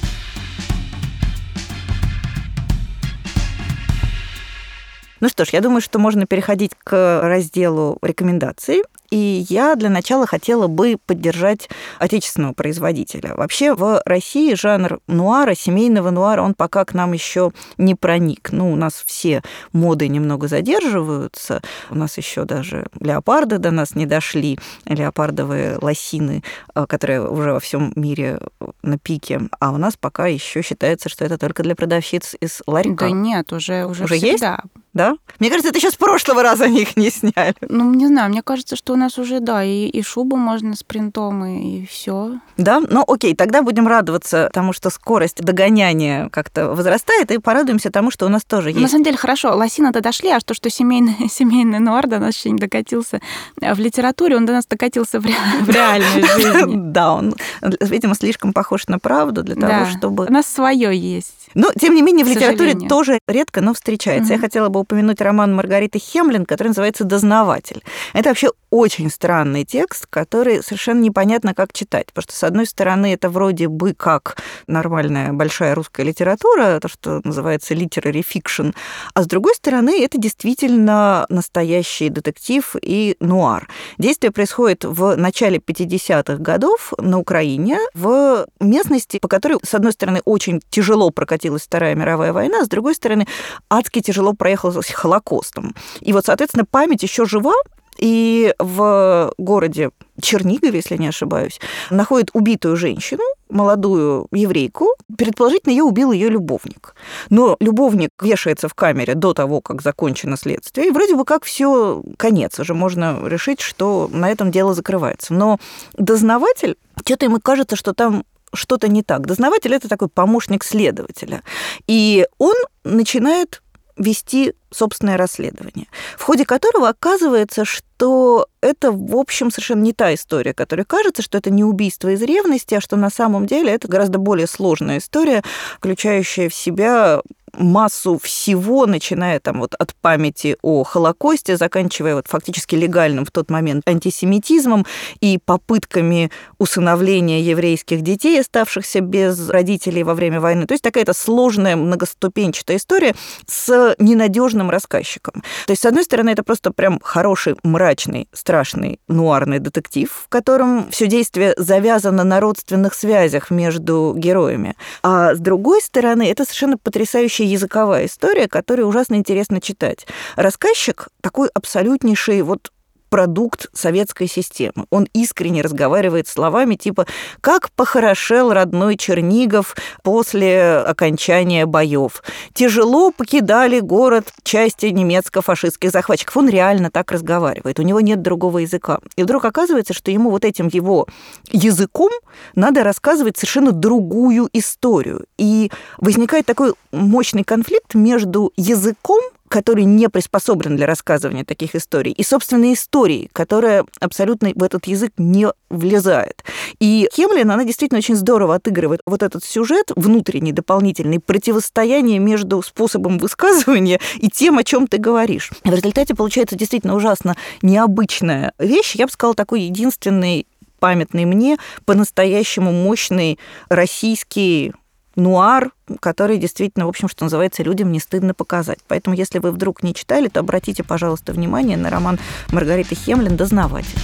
[5.20, 8.82] Ну что ж, я думаю, что можно переходить к разделу рекомендаций.
[9.12, 13.34] И я для начала хотела бы поддержать отечественного производителя.
[13.34, 18.48] Вообще в России жанр нуара, семейного нуара, он пока к нам еще не проник.
[18.52, 19.42] Ну, у нас все
[19.74, 21.60] моды немного задерживаются.
[21.90, 26.42] У нас еще даже леопарды до нас не дошли, леопардовые лосины,
[26.74, 28.40] э, которые уже во всем мире
[28.80, 29.42] на пике.
[29.60, 33.04] А у нас пока еще считается, что это только для продавщиц из ларька.
[33.04, 34.52] Да нет, уже, уже, уже всегда.
[34.62, 34.81] есть?
[34.94, 35.16] Да?
[35.38, 37.54] Мне кажется, это еще с прошлого раза они их не сняли.
[37.60, 40.82] Ну, не знаю, мне кажется, что у нас уже, да, и, и шубу можно с
[40.82, 42.38] принтом, и, и все.
[42.56, 42.80] Да?
[42.80, 48.26] Ну, окей, тогда будем радоваться тому, что скорость догоняния как-то возрастает, и порадуемся тому, что
[48.26, 48.80] у нас тоже есть.
[48.80, 52.50] На самом деле, хорошо, лосина-то дошли, а что, что семейный, семейный нуар до нас еще
[52.50, 53.20] не докатился
[53.56, 56.74] в литературе, он до нас докатился в, ре, в реальной жизни.
[56.76, 57.34] Да, он,
[57.80, 60.26] видимо, слишком похож на правду для того, чтобы...
[60.26, 61.48] У нас свое есть.
[61.54, 64.34] Но, тем не менее, в литературе тоже редко, но встречается.
[64.34, 67.82] Я хотела бы упомянуть роман Маргариты Хемлин, который называется «Дознаватель».
[68.12, 72.06] Это вообще очень странный текст, который совершенно непонятно, как читать.
[72.06, 77.20] Потому что, с одной стороны, это вроде бы как нормальная большая русская литература, то, что
[77.22, 78.74] называется literary fiction,
[79.14, 83.68] а с другой стороны, это действительно настоящий детектив и нуар.
[83.98, 90.22] Действие происходит в начале 50-х годов на Украине, в местности, по которой, с одной стороны,
[90.24, 93.26] очень тяжело прокатилась Вторая мировая война, с другой стороны,
[93.68, 94.32] адски тяжело
[94.72, 95.74] проехалась Холокостом.
[96.00, 97.54] И вот, соответственно, память еще жива,
[97.98, 104.88] и в городе Чернигове, если не ошибаюсь, находит убитую женщину, молодую еврейку.
[105.18, 106.94] Предположительно, ее убил ее любовник.
[107.28, 110.88] Но любовник вешается в камере до того, как закончено следствие.
[110.88, 112.58] И вроде бы как все конец.
[112.58, 115.34] Уже можно решить, что на этом дело закрывается.
[115.34, 115.58] Но
[115.92, 119.26] дознаватель, что-то ему кажется, что там что-то не так.
[119.26, 121.42] Дознаватель это такой помощник следователя.
[121.86, 122.54] И он
[122.84, 123.62] начинает
[123.96, 130.54] вести собственное расследование, в ходе которого оказывается, что это, в общем, совершенно не та история,
[130.54, 134.18] которая кажется, что это не убийство из ревности, а что на самом деле это гораздо
[134.18, 135.42] более сложная история,
[135.78, 137.22] включающая в себя
[137.54, 143.50] массу всего, начиная там вот от памяти о Холокосте, заканчивая вот фактически легальным в тот
[143.50, 144.86] момент антисемитизмом
[145.20, 150.66] и попытками усыновления еврейских детей, оставшихся без родителей во время войны.
[150.66, 153.14] То есть такая-то сложная многоступенчатая история
[153.46, 155.42] с ненадежным рассказчиком.
[155.66, 160.90] То есть, с одной стороны, это просто прям хороший, мрачный, страшный нуарный детектив, в котором
[160.90, 164.74] все действие завязано на родственных связях между героями.
[165.02, 170.06] А с другой стороны, это совершенно потрясающий вообще языковая история, которую ужасно интересно читать.
[170.36, 172.72] Рассказчик такой абсолютнейший вот
[173.12, 174.86] продукт советской системы.
[174.88, 177.06] Он искренне разговаривает словами типа
[177.42, 182.22] «Как похорошел родной Чернигов после окончания боев.
[182.54, 186.38] Тяжело покидали город части немецко-фашистских захватчиков».
[186.38, 188.98] Он реально так разговаривает, у него нет другого языка.
[189.16, 191.06] И вдруг оказывается, что ему вот этим его
[191.50, 192.12] языком
[192.54, 195.26] надо рассказывать совершенно другую историю.
[195.36, 199.20] И возникает такой мощный конфликт между языком,
[199.52, 205.12] который не приспособлен для рассказывания таких историй, и собственной истории, которая абсолютно в этот язык
[205.18, 206.42] не влезает.
[206.80, 213.18] И Хемлин, она действительно очень здорово отыгрывает вот этот сюжет, внутренний, дополнительный, противостояние между способом
[213.18, 215.50] высказывания и тем, о чем ты говоришь.
[215.64, 218.94] В результате получается действительно ужасно необычная вещь.
[218.94, 220.46] Я бы сказала, такой единственный
[220.80, 223.38] памятный мне по-настоящему мощный
[223.68, 224.72] российский
[225.16, 228.78] нуар, который действительно, в общем, что называется, людям не стыдно показать.
[228.88, 232.18] Поэтому, если вы вдруг не читали, то обратите, пожалуйста, внимание на роман
[232.50, 233.98] Маргариты Хемлин «Дознаватель».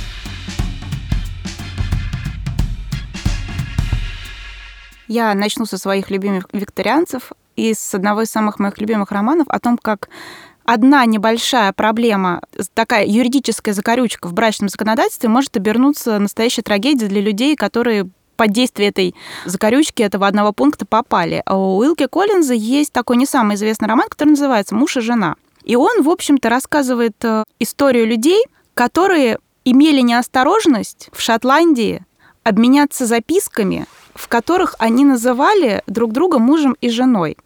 [5.08, 9.58] Я начну со своих любимых викторианцев и с одного из самых моих любимых романов о
[9.58, 10.10] том, как
[10.64, 12.42] одна небольшая проблема,
[12.74, 18.88] такая юридическая закорючка в брачном законодательстве может обернуться настоящей трагедией для людей, которые под действие
[18.88, 21.42] этой закорючки этого одного пункта попали.
[21.44, 25.34] А у Уилки Коллинза есть такой не самый известный роман, который называется «Муж и жена».
[25.64, 28.42] И он, в общем-то, рассказывает э, историю людей,
[28.74, 32.06] которые имели неосторожность в Шотландии
[32.44, 37.36] обменяться записками, в которых они называли друг друга мужем и женой.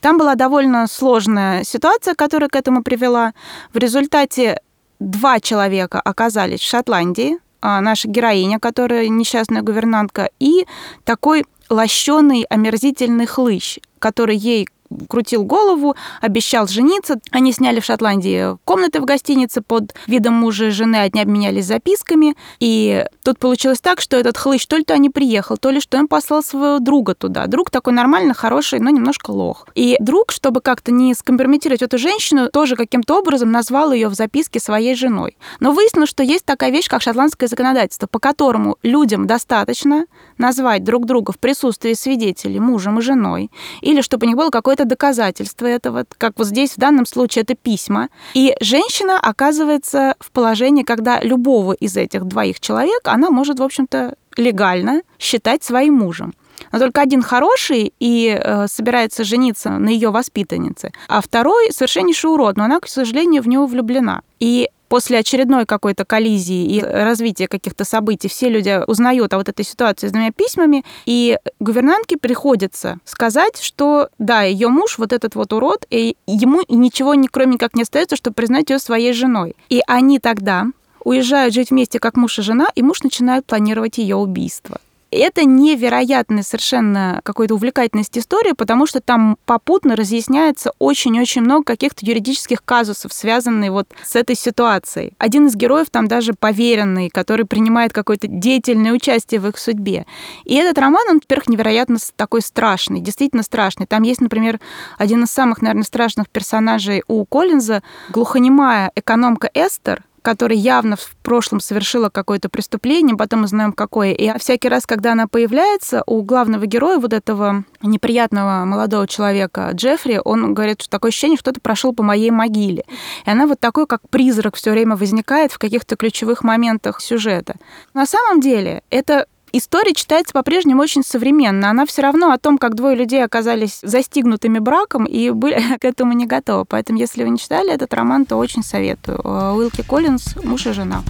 [0.00, 3.34] Там была довольно сложная ситуация, которая к этому привела.
[3.72, 4.60] В результате
[4.98, 10.66] два человека оказались в Шотландии, наша героиня, которая несчастная гувернантка, и
[11.04, 14.68] такой лощеный, омерзительный хлыщ, который ей
[15.08, 17.20] крутил голову, обещал жениться.
[17.30, 22.36] Они сняли в Шотландии комнаты в гостинице под видом мужа и жены, они обменялись записками.
[22.60, 25.98] И тут получилось так, что этот хлыщ то ли то не приехал, то ли что
[25.98, 27.46] он послал своего друга туда.
[27.46, 29.66] Друг такой нормально, хороший, но немножко лох.
[29.74, 34.60] И друг, чтобы как-то не скомпрометировать эту женщину, тоже каким-то образом назвал ее в записке
[34.60, 35.36] своей женой.
[35.60, 40.06] Но выяснилось, что есть такая вещь, как шотландское законодательство, по которому людям достаточно
[40.38, 44.77] назвать друг друга в присутствии свидетелей мужем и женой, или чтобы у них было какое-то
[44.84, 48.08] доказательство этого, как вот здесь в данном случае это письма.
[48.34, 54.14] И женщина оказывается в положении, когда любого из этих двоих человек она может, в общем-то,
[54.36, 56.34] легально считать своим мужем.
[56.72, 62.56] но только один хороший и э, собирается жениться на ее воспитаннице, а второй совершеннейший урод,
[62.56, 64.22] но она, к сожалению, в него влюблена.
[64.40, 69.64] И после очередной какой-то коллизии и развития каких-то событий все люди узнают о вот этой
[69.64, 75.52] ситуации с двумя письмами, и гувернантке приходится сказать, что да, ее муж вот этот вот
[75.52, 79.54] урод, и ему ничего не кроме как не остается, чтобы признать ее своей женой.
[79.68, 80.66] И они тогда
[81.04, 84.80] уезжают жить вместе как муж и жена, и муж начинает планировать ее убийство.
[85.10, 92.62] Это невероятная совершенно какой-то увлекательность истории, потому что там попутно разъясняется очень-очень много каких-то юридических
[92.62, 95.14] казусов, связанных вот с этой ситуацией.
[95.18, 100.04] Один из героев там даже поверенный, который принимает какое-то деятельное участие в их судьбе.
[100.44, 103.86] И этот роман, он, во-первых, невероятно такой страшный, действительно страшный.
[103.86, 104.60] Там есть, например,
[104.98, 111.58] один из самых, наверное, страшных персонажей у Коллинза, глухонемая экономка Эстер, которая явно в прошлом
[111.58, 114.12] совершила какое-то преступление, потом мы знаем какое.
[114.12, 120.20] И всякий раз, когда она появляется, у главного героя, вот этого неприятного молодого человека Джеффри,
[120.22, 122.84] он говорит, что такое ощущение, что кто-то прошел по моей могиле.
[123.24, 127.54] И она вот такой, как призрак, все время возникает в каких-то ключевых моментах сюжета.
[127.94, 131.70] На самом деле, это история читается по-прежнему очень современно.
[131.70, 136.12] Она все равно о том, как двое людей оказались застигнутыми браком и были к этому
[136.12, 136.64] не готовы.
[136.64, 139.20] Поэтому, если вы не читали этот роман, то очень советую.
[139.24, 141.02] Уилки Коллинз «Муж и жена».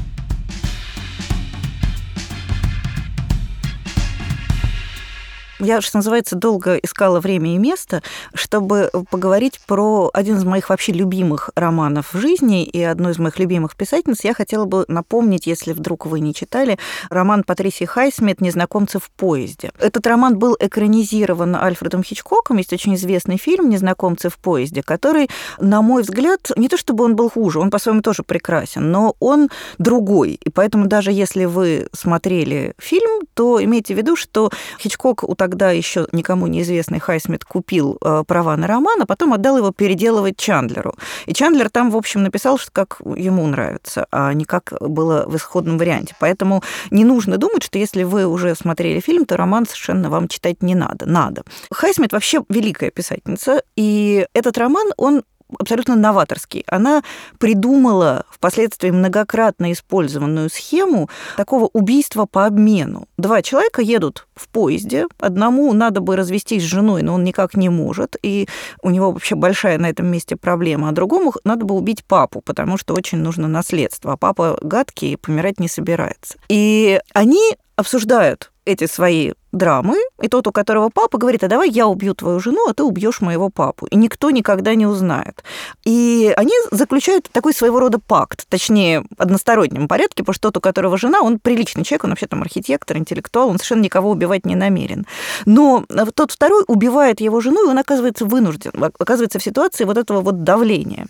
[5.61, 10.93] Я, что называется, долго искала время и место, чтобы поговорить про один из моих вообще
[10.93, 14.23] любимых романов в жизни и одну из моих любимых писательниц.
[14.23, 16.79] Я хотела бы напомнить, если вдруг вы не читали,
[17.11, 19.73] роман Патрисии Хайсмит «Незнакомцы в поезде».
[19.81, 22.59] Этот роман был экранизирован Альфредом Хичкоком.
[22.59, 27.17] Есть очень известный фильм «Незнакомцы в поезде», который, на мой взгляд, не то чтобы он
[27.17, 30.39] был хуже, он по-своему тоже прекрасен, но он другой.
[30.45, 35.71] И поэтому даже если вы смотрели фильм, то имейте в виду, что Хичкок у тогда
[35.71, 40.95] еще никому неизвестный Хайсмит купил э, права на роман, а потом отдал его переделывать Чандлеру.
[41.25, 45.37] И Чандлер там, в общем, написал, что как ему нравится, а не как было в
[45.37, 46.15] исходном варианте.
[46.21, 50.63] Поэтому не нужно думать, что если вы уже смотрели фильм, то роман совершенно вам читать
[50.63, 51.07] не надо.
[51.07, 51.45] Надо.
[51.71, 55.23] Хайсмит вообще великая писательница, и этот роман, он
[55.59, 56.65] абсолютно новаторский.
[56.67, 57.03] Она
[57.39, 63.09] придумала впоследствии многократно использованную схему такого убийства по обмену.
[63.17, 67.69] Два человека едут в поезде, одному надо бы развестись с женой, но он никак не
[67.69, 68.49] может, и
[68.83, 72.79] у него вообще большая на этом месте проблема, а другому надо бы убить папу, потому
[72.79, 76.39] что очень нужно наследство, а папа гадкий и помирать не собирается.
[76.49, 81.87] И они обсуждают эти свои драмы, и тот, у которого папа, говорит, а давай я
[81.87, 83.87] убью твою жену, а ты убьешь моего папу.
[83.87, 85.43] И никто никогда не узнает.
[85.85, 90.99] И они заключают такой своего рода пакт, точнее, одностороннем порядке, потому что тот, у которого
[90.99, 95.07] жена, он приличный человек, он вообще там архитектор, интеллектуал, он совершенно никого убивать не намерен.
[95.47, 100.21] Но тот второй убивает его жену, и он оказывается вынужден, оказывается в ситуации вот этого
[100.21, 101.07] вот давления.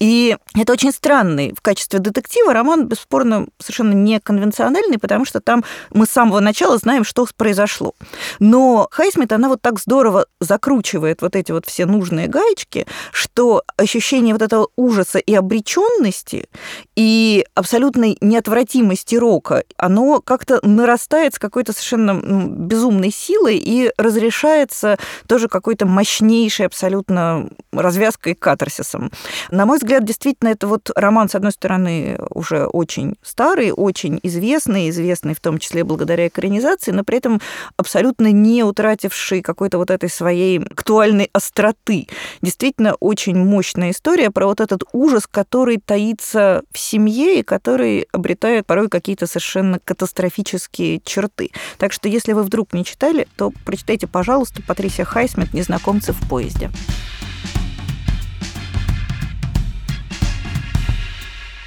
[0.00, 6.06] И это очень странный в качестве детектива роман, бесспорно, совершенно неконвенциональный, потому что там мы
[6.06, 7.94] с самого начала знаем, что произошло.
[8.38, 14.34] Но Хайсмит, она вот так здорово закручивает вот эти вот все нужные гаечки, что ощущение
[14.34, 16.48] вот этого ужаса и обреченности
[16.94, 25.48] и абсолютной неотвратимости рока, оно как-то нарастает с какой-то совершенно безумной силой и разрешается тоже
[25.48, 29.10] какой-то мощнейшей абсолютно развязкой катарсисом.
[29.50, 34.90] На мой взгляд, действительно, это вот роман, с одной стороны, уже очень старый, очень известный,
[34.90, 37.40] известный в том числе благодаря экранизации, но при этом
[37.76, 42.08] абсолютно не утративший какой-то вот этой своей актуальной остроты.
[42.42, 48.66] Действительно, очень мощная история про вот этот ужас, который таится в семье и который обретает
[48.66, 51.50] порой какие-то совершенно катастрофические черты.
[51.78, 56.70] Так что, если вы вдруг не читали, то прочитайте, пожалуйста, Патрисия Хайсмит «Незнакомцы в поезде».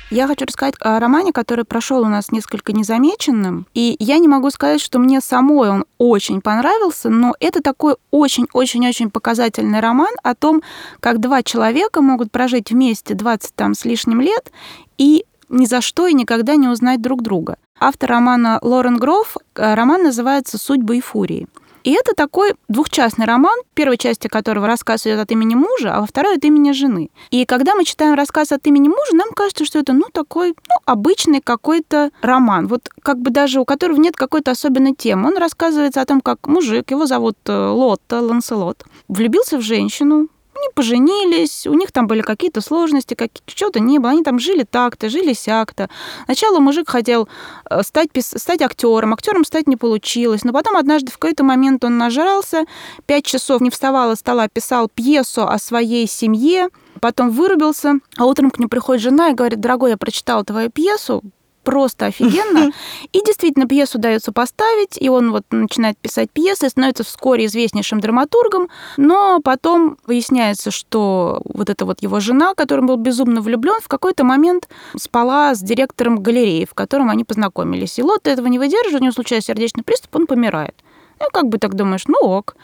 [0.10, 3.68] Я хочу рассказать о романе, который прошел у нас несколько незамеченным.
[3.74, 9.12] И я не могу сказать, что мне самой он очень понравился, но это такой очень-очень-очень
[9.12, 10.64] показательный роман о том,
[11.02, 14.54] как два человека могут прожить вместе 20 там с лишним лет
[14.98, 17.58] и ни за что и никогда не узнать друг друга.
[17.78, 21.48] Автор романа Лорен Гроф, э, роман называется «Судьбы и фурии».
[21.88, 26.02] И это такой двухчастный роман, в первой части которого рассказ идет от имени мужа, а
[26.02, 27.12] во второй от имени жены.
[27.32, 30.76] И когда мы читаем рассказ от имени мужа, нам кажется, что это, ну, такой, ну,
[30.84, 35.30] обычный какой-то роман, вот как бы даже у которого нет какой-то особенной темы.
[35.30, 40.70] Он рассказывается о том, как мужик, его зовут э, Лотта, Ланселот, влюбился в женщину, Они
[40.74, 44.12] поженились, у них там были какие-то сложности, как, что-то не было.
[44.12, 45.90] Они там жили так-то, жили сяк-то.
[46.26, 47.30] Сначала мужик хотел
[47.70, 50.44] э, стать, стать актером, актером стать не получилось.
[50.44, 52.66] Но потом однажды в какой-то момент он нажрался,
[53.06, 56.70] пять часов не вставал из стола, писал пьесу о своей семье,
[57.02, 61.22] потом вырубился, а утром к нему приходит жена и говорит, дорогой, я прочитала твою пьесу,
[61.68, 62.72] просто офигенно.
[63.12, 68.70] И действительно, пьесу дается поставить, и он вот начинает писать пьесы, становится вскоре известнейшим драматургом,
[68.96, 74.24] но потом выясняется, что вот эта вот его жена, которым был безумно влюблен, в какой-то
[74.24, 78.00] момент спала с директором галереи, в котором они познакомились.
[78.00, 80.76] И Лотта этого не выдерживает, у него случается сердечный приступ, он помирает.
[81.20, 82.56] Ну, как бы так думаешь, ну ок.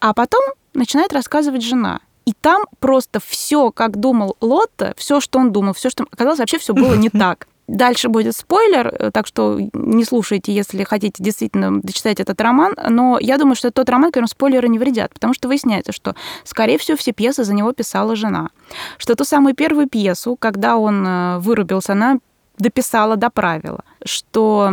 [0.00, 0.42] А потом
[0.74, 2.00] начинает рассказывать жена.
[2.24, 6.58] И там просто все, как думал Лотта, все, что он думал, все, что оказалось, вообще
[6.58, 7.46] все было не так.
[7.70, 12.74] Дальше будет спойлер, э, так что не слушайте, если хотите действительно дочитать этот роман.
[12.88, 16.78] Но я думаю, что тот роман, которым спойлеры не вредят, потому что выясняется, что, скорее
[16.78, 18.50] всего, все пьесы за него писала жена.
[18.98, 22.18] Что ту самую первую пьесу, когда он э, вырубился, она
[22.60, 24.72] дописала, доправила, что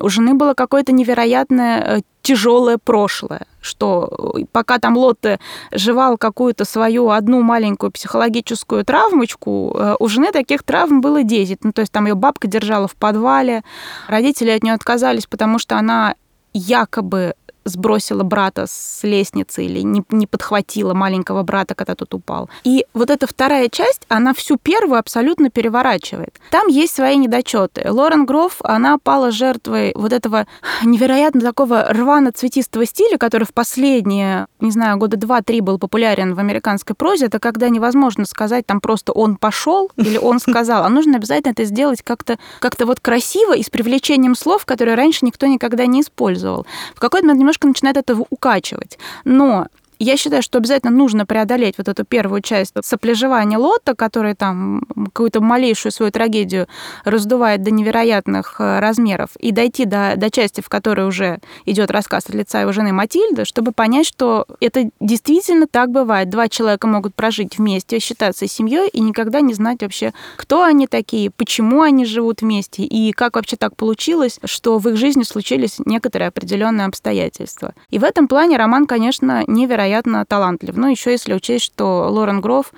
[0.00, 5.38] у жены было какое-то невероятное э, тяжелое прошлое, что э, пока там Лотте
[5.72, 11.64] жевал какую-то свою одну маленькую психологическую травмочку, э, у жены таких травм было 10.
[11.64, 13.62] Ну, то есть там ее бабка держала в подвале,
[14.08, 16.14] родители от нее отказались, потому что она
[16.54, 17.34] якобы
[17.64, 22.50] сбросила брата с лестницы или не, не подхватила маленького брата, когда тот упал.
[22.64, 26.38] И вот эта вторая часть, она всю первую абсолютно переворачивает.
[26.50, 27.90] Там есть свои недочеты.
[27.90, 30.46] Лорен Гроф, она пала жертвой вот этого
[30.84, 36.96] невероятно такого рвано-цветистого стиля, который в последние, не знаю, года два-три был популярен в американской
[36.96, 37.26] прозе.
[37.26, 41.64] Это когда невозможно сказать там просто «он пошел» или «он сказал», а нужно обязательно это
[41.64, 46.66] сделать как-то как вот красиво и с привлечением слов, которые раньше никто никогда не использовал.
[46.94, 48.98] В какой-то момент немножко начинает это укачивать.
[49.24, 49.66] Но
[50.04, 55.40] я считаю, что обязательно нужно преодолеть вот эту первую часть соплежевания Лотта, который там какую-то
[55.40, 56.66] малейшую свою трагедию
[57.04, 62.24] раздувает до невероятных э, размеров, и дойти до, до части, в которой уже идет рассказ
[62.28, 66.30] от лица его жены Матильды, чтобы понять, что это действительно так бывает.
[66.30, 71.30] Два человека могут прожить вместе, считаться семьей и никогда не знать вообще, кто они такие,
[71.30, 76.26] почему они живут вместе, и как вообще так получилось, что в их жизни случились некоторые
[76.26, 77.74] определенные обстоятельства.
[77.90, 80.76] И в этом плане роман, конечно, невероятно невероятно талантлив.
[80.76, 82.72] Ну, еще если учесть, что Лорен Гроф в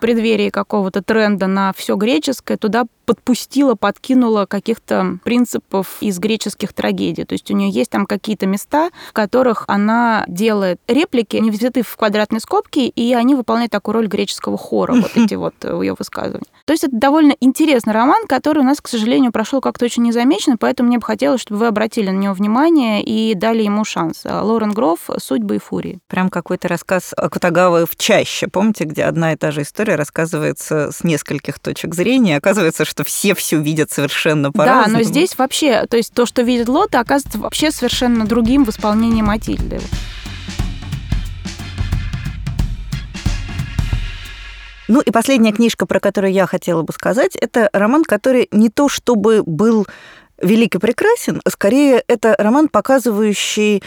[0.00, 7.24] преддверии какого-то тренда на все греческое туда подпустила, подкинула каких-то принципов из греческих трагедий.
[7.24, 11.82] То есть у нее есть там какие-то места, в которых она делает реплики, они взяты
[11.82, 16.46] в квадратные скобки, и они выполняют такую роль греческого хора, вот эти вот ее высказывания.
[16.66, 20.56] То есть это довольно интересный роман, который у нас, к сожалению, прошел как-то очень незамеченно,
[20.56, 24.22] поэтому мне бы хотелось, чтобы вы обратили на него внимание и дали ему шанс.
[24.24, 25.98] Лорен Гроф «Судьбы и фурии».
[26.06, 31.04] Прям какой-то рассказ Кутагавы в чаще, помните, где одна и та же история рассказывается с
[31.04, 34.92] нескольких точек зрения, оказывается, что все все видят совершенно по-разному.
[34.92, 38.70] Да, но здесь вообще, то есть то, что видит Лота, оказывается вообще совершенно другим в
[38.70, 39.80] исполнении Матильды.
[44.88, 48.88] Ну и последняя книжка, про которую я хотела бы сказать, это роман, который не то
[48.88, 49.86] чтобы был
[50.42, 53.84] велик и прекрасен, а скорее это роман, показывающий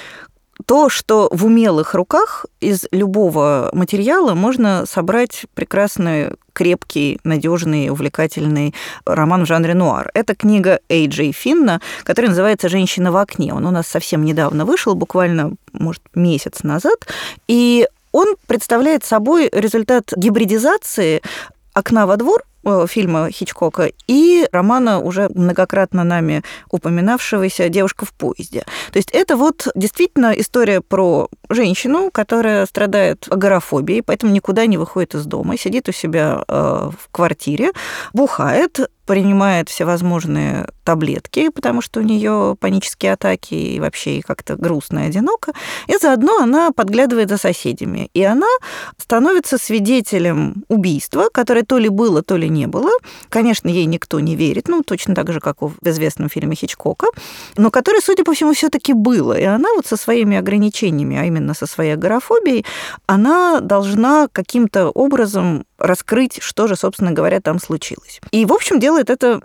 [0.66, 8.74] то, что в умелых руках из любого материала можно собрать прекрасный, крепкий, надежный, увлекательный
[9.06, 10.12] роман в жанре нуар.
[10.14, 13.54] Это книга Эй Джей Финна, которая называется «Женщина в окне».
[13.54, 17.08] Он у нас совсем недавно вышел, буквально, может, месяц назад.
[17.47, 21.22] И он представляет собой результат гибридизации
[21.74, 22.43] окна во двор
[22.88, 28.64] фильма Хичкока и романа уже многократно нами упоминавшегося «Девушка в поезде».
[28.91, 35.16] То есть это вот действительно история про женщину, которая страдает агорафобией, поэтому никуда не выходит
[35.16, 37.72] из дома, сидит у себя э, в квартире,
[38.14, 45.08] бухает, принимает всевозможные таблетки, потому что у нее панические атаки и вообще как-то грустно и
[45.08, 45.54] одиноко.
[45.88, 48.10] И заодно она подглядывает за соседями.
[48.14, 48.47] И она
[48.97, 52.91] становится свидетелем убийства, которое то ли было, то ли не было.
[53.30, 57.08] Конечно, ей никто не верит, ну, точно так же, как в известном фильме Хичкока,
[57.58, 59.38] но которое, судя по всему, все таки было.
[59.38, 62.66] И она вот со своими ограничениями, а именно со своей агорафобией,
[63.08, 68.22] она должна каким-то образом раскрыть, что же, собственно говоря, там случилось.
[68.32, 69.42] И, в общем, делает это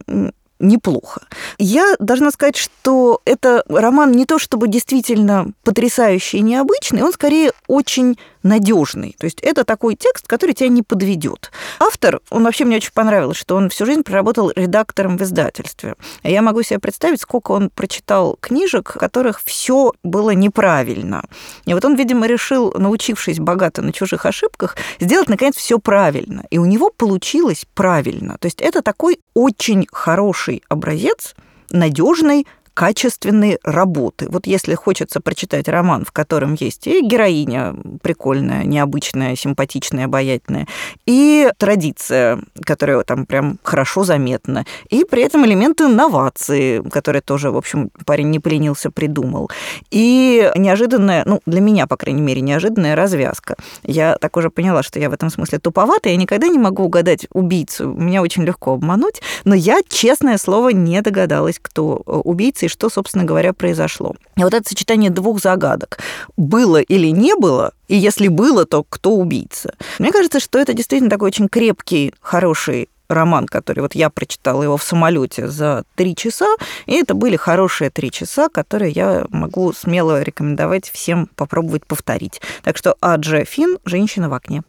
[0.60, 1.22] неплохо.
[1.58, 7.52] Я должна сказать, что это роман не то чтобы действительно потрясающий и необычный, он скорее
[7.66, 9.14] очень надежный.
[9.18, 11.50] То есть это такой текст, который тебя не подведет.
[11.80, 15.94] Автор, он вообще мне очень понравилось, что он всю жизнь проработал редактором в издательстве.
[16.22, 21.24] Я могу себе представить, сколько он прочитал книжек, в которых все было неправильно.
[21.64, 26.44] И вот он, видимо, решил, научившись богато на чужих ошибках, сделать, наконец, все правильно.
[26.50, 28.36] И у него получилось правильно.
[28.38, 31.34] То есть это такой очень хороший образец
[31.70, 32.46] надежной
[32.78, 34.28] качественной работы.
[34.30, 40.68] Вот если хочется прочитать роман, в котором есть и героиня прикольная, необычная, симпатичная, обаятельная,
[41.04, 47.56] и традиция, которая там прям хорошо заметна, и при этом элементы новации, которые тоже, в
[47.56, 49.50] общем, парень не поленился, придумал,
[49.90, 53.56] и неожиданная, ну, для меня, по крайней мере, неожиданная развязка.
[53.82, 57.26] Я так уже поняла, что я в этом смысле туповата, я никогда не могу угадать
[57.32, 62.70] убийцу, меня очень легко обмануть, но я, честное слово, не догадалась, кто э, убийца и
[62.70, 64.14] что, собственно говоря, произошло.
[64.36, 65.98] И вот это сочетание двух загадок.
[66.36, 69.74] Было или не было, и если было, то кто убийца?
[69.98, 74.76] Мне кажется, что это действительно такой очень крепкий, хороший роман, который вот я прочитала его
[74.76, 76.56] в самолете за три часа,
[76.86, 82.42] и это были хорошие три часа, которые я могу смело рекомендовать всем попробовать повторить.
[82.62, 84.62] Так что Аджа Фин «Женщина в окне».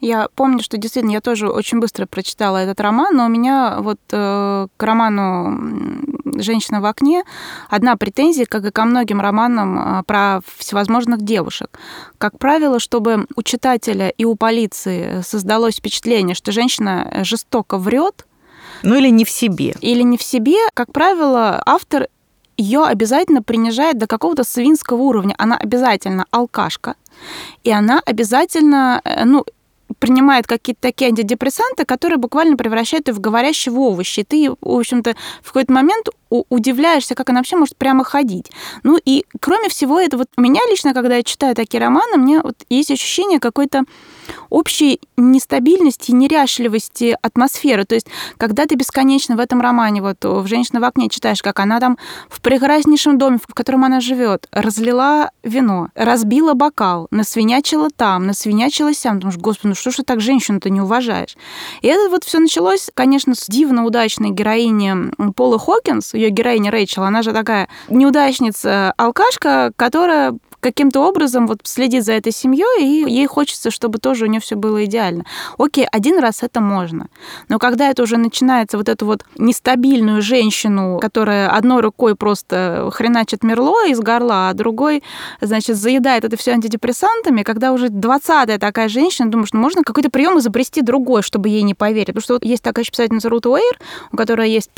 [0.00, 3.98] Я помню, что действительно я тоже очень быстро прочитала этот роман, но у меня вот
[4.12, 5.58] э, к роману
[6.40, 7.24] «Женщина в окне»
[7.68, 11.80] одна претензия, как и ко многим романам э, про всевозможных девушек.
[12.18, 18.24] Как правило, чтобы у читателя и у полиции создалось впечатление, что женщина жестоко врет,
[18.84, 19.74] ну или не в себе.
[19.80, 22.06] Или не в себе, как правило, автор
[22.56, 25.34] ее обязательно принижает до какого-то свинского уровня.
[25.38, 26.94] Она обязательно алкашка,
[27.64, 29.44] и она обязательно, э, ну,
[29.98, 34.20] принимает какие-то такие антидепрессанты, которые буквально превращают ее в говорящего овощи.
[34.20, 38.50] И ты, в общем-то, в какой-то момент удивляешься, как она вообще может прямо ходить.
[38.82, 42.56] Ну и кроме всего этого, у меня лично, когда я читаю такие романы, мне вот
[42.68, 43.84] есть ощущение какой-то
[44.50, 47.84] общей нестабильности, неряшливости атмосферы.
[47.84, 48.06] То есть,
[48.36, 51.98] когда ты бесконечно в этом романе, вот в «Женщина в окне» читаешь, как она там
[52.28, 59.20] в прекраснейшем доме, в котором она живет, разлила вино, разбила бокал, насвинячила там, насвинячила сям.
[59.20, 61.36] Думаешь, господи, ну что ж ты так женщину-то не уважаешь?
[61.82, 67.04] И это вот все началось, конечно, с дивно удачной героини Полы Хокинс, ее героиня Рэйчел,
[67.04, 73.70] она же такая неудачница-алкашка, которая каким-то образом вот следит за этой семьей, и ей хочется,
[73.70, 75.24] чтобы тоже у нее все было идеально.
[75.58, 77.08] Окей, один раз это можно.
[77.48, 83.42] Но когда это уже начинается вот эту вот нестабильную женщину, которая одной рукой просто хреначит
[83.42, 85.02] мерло из горла, а другой,
[85.40, 90.38] значит, заедает это все антидепрессантами, когда уже 20-я такая женщина, думаешь, ну можно какой-то прием
[90.38, 92.08] изобрести другой, чтобы ей не поверить.
[92.08, 93.78] Потому что вот есть такая писательница Рут Уэйр,
[94.12, 94.70] у которой есть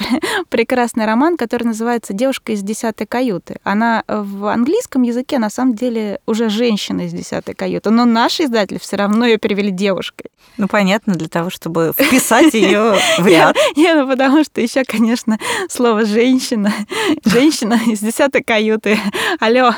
[0.49, 3.57] прекрасный роман, который называется «Девушка из десятой каюты».
[3.65, 8.45] Она в английском языке на самом самом деле уже женщина из десятой каюты, но наши
[8.45, 10.31] издатели все равно ее перевели девушкой.
[10.57, 13.57] Ну, понятно, для того, чтобы вписать ее в ряд.
[13.77, 16.73] Я, ну, потому что еще, конечно, слово женщина,
[17.25, 18.99] женщина из десятой каюты.
[19.39, 19.75] Алло,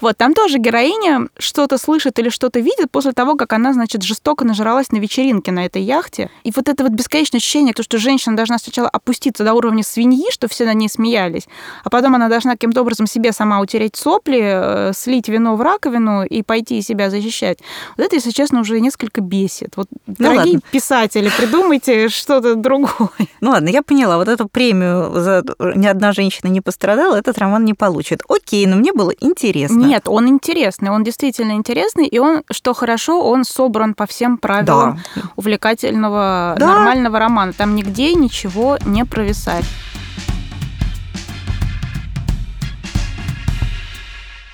[0.00, 4.44] вот, там тоже героиня что-то слышит или что-то видит после того, как она, значит, жестоко
[4.44, 6.30] нажралась на вечеринке на этой яхте.
[6.44, 10.30] И вот это вот бесконечное ощущение, то, что женщина должна сначала опуститься до уровня свиньи,
[10.30, 11.48] что все на ней смеялись,
[11.84, 16.24] а потом она должна каким-то образом себе сама утереть сопли, э, слить вино в раковину
[16.24, 17.58] и пойти себя защищать.
[17.96, 19.76] Вот это, если честно, уже несколько бесит.
[19.76, 20.60] Вот, ну, дорогие ладно.
[20.70, 23.10] писатели, придумайте что-то другое.
[23.40, 24.18] Ну ладно, я поняла.
[24.18, 28.22] Вот эту премию за «Ни одна женщина не пострадала» этот роман не получит.
[28.28, 29.86] Окей, но мне было интересно интересно.
[29.86, 35.00] Нет, он интересный, он действительно интересный, и он, что хорошо, он собран по всем правилам
[35.14, 35.22] да.
[35.36, 36.66] увлекательного, да.
[36.66, 37.52] нормального романа.
[37.52, 39.64] Там нигде ничего не провисает.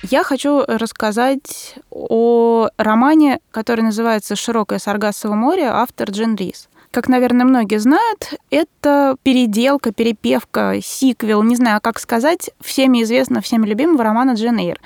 [0.09, 7.45] Я хочу рассказать о романе, который называется «Широкое Саргассово море», автор Джин Рис как, наверное,
[7.45, 14.33] многие знают, это переделка, перепевка, сиквел, не знаю, как сказать, всеми известного, всеми любимого романа
[14.33, 14.79] Джен Эйр.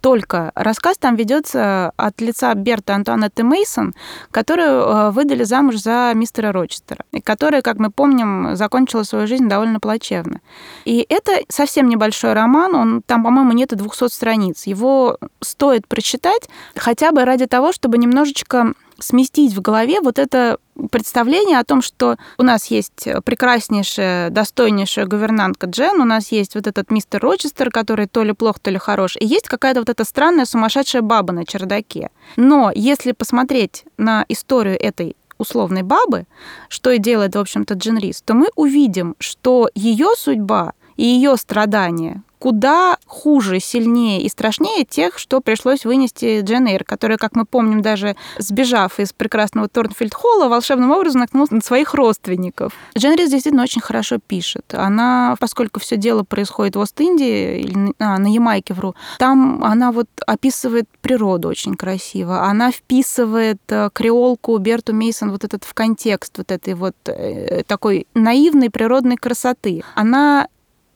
[0.00, 3.94] Только рассказ там ведется от лица Берта Антуанетты Мейсон,
[4.30, 9.48] которую э, выдали замуж за мистера Рочестера, и которая, как мы помним, закончила свою жизнь
[9.48, 10.40] довольно плачевно.
[10.84, 14.66] И это совсем небольшой роман, он там, по-моему, нет и 200 страниц.
[14.66, 20.58] Его стоит прочитать хотя бы ради того, чтобы немножечко сместить в голове вот это
[20.90, 26.66] представление о том, что у нас есть прекраснейшая, достойнейшая гувернантка Джен, у нас есть вот
[26.66, 30.04] этот мистер Рочестер, который то ли плох, то ли хорош, и есть какая-то вот эта
[30.04, 32.10] странная сумасшедшая баба на чердаке.
[32.36, 36.26] Но если посмотреть на историю этой условной бабы,
[36.68, 41.36] что и делает, в общем-то, Джен Рис, то мы увидим, что ее судьба и ее
[41.36, 47.44] страдания куда хуже, сильнее и страшнее тех, что пришлось вынести Джен Эйр, которая, как мы
[47.44, 52.72] помним, даже сбежав из прекрасного Торнфилд-холла, волшебным образом наткнулась на своих родственников.
[52.96, 54.74] Джен Рис действительно очень хорошо пишет.
[54.74, 60.08] Она, поскольку все дело происходит в Ост-Индии, или а, на Ямайке, вру, там она вот
[60.26, 62.42] описывает природу очень красиво.
[62.42, 68.06] Она вписывает э, креолку Берту Мейсон вот этот в контекст вот этой вот э, такой
[68.14, 69.82] наивной природной красоты.
[69.94, 70.48] Она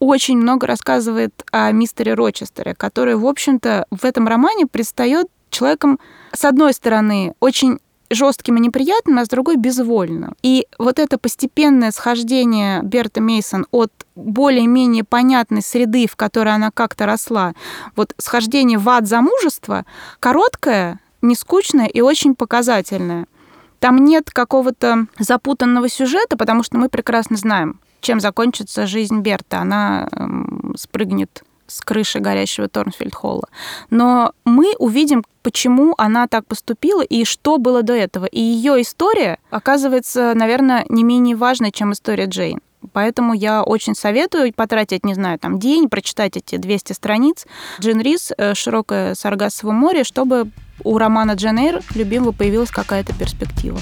[0.07, 6.01] очень много рассказывает о мистере Рочестере, который, в общем-то, в этом романе предстает человеком,
[6.33, 7.79] с одной стороны, очень
[8.11, 10.35] жестким и неприятным, а с другой безвольным.
[10.43, 17.07] И вот это постепенное схождение Берта Мейсон от более-менее понятной среды, в которой она как-то
[17.07, 17.55] росла,
[17.97, 19.87] вот схождение в ад замужества,
[20.21, 23.27] короткое, не скучное и очень показательное.
[23.79, 29.61] Там нет какого-то запутанного сюжета, потому что мы прекрасно знаем, чем закончится жизнь Берта.
[29.61, 33.49] Она эм, спрыгнет с крыши горящего Торнфилд-холла.
[33.89, 38.27] Но мы увидим, почему она так поступила и что было до этого.
[38.27, 42.61] И ее история оказывается, наверное, не менее важной, чем история Джейн.
[42.93, 47.47] Поэтому я очень советую потратить, не знаю, там день, прочитать эти 200 страниц
[47.81, 50.51] Джин Рис э, «Широкое Саргассово море», чтобы
[50.85, 53.79] у романа Джен Эйр любимого появилась какая-то перспектива.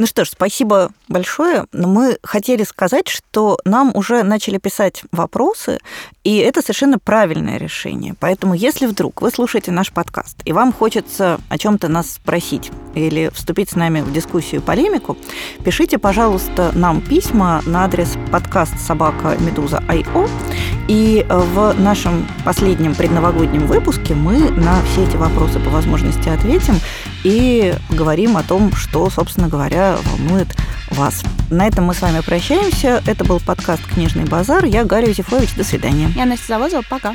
[0.00, 1.66] Ну что ж, спасибо большое.
[1.74, 5.78] Мы хотели сказать, что нам уже начали писать вопросы,
[6.24, 8.14] и это совершенно правильное решение.
[8.18, 13.30] Поэтому, если вдруг вы слушаете наш подкаст, и вам хочется о чем-то нас спросить или
[13.34, 15.18] вступить с нами в дискуссию, полемику,
[15.66, 20.30] пишите, пожалуйста, нам письма на адрес подкаст собака медуза IO.
[20.88, 26.76] И в нашем последнем предновогоднем выпуске мы на все эти вопросы по возможности ответим
[27.24, 30.48] и говорим о том, что, собственно говоря, волнует
[30.90, 31.22] вас.
[31.50, 33.02] На этом мы с вами прощаемся.
[33.06, 34.64] Это был подкаст «Книжный базар».
[34.64, 35.54] Я Гарри Юзефович.
[35.54, 36.10] До свидания.
[36.14, 36.82] Я Настя Завозова.
[36.88, 37.14] Пока.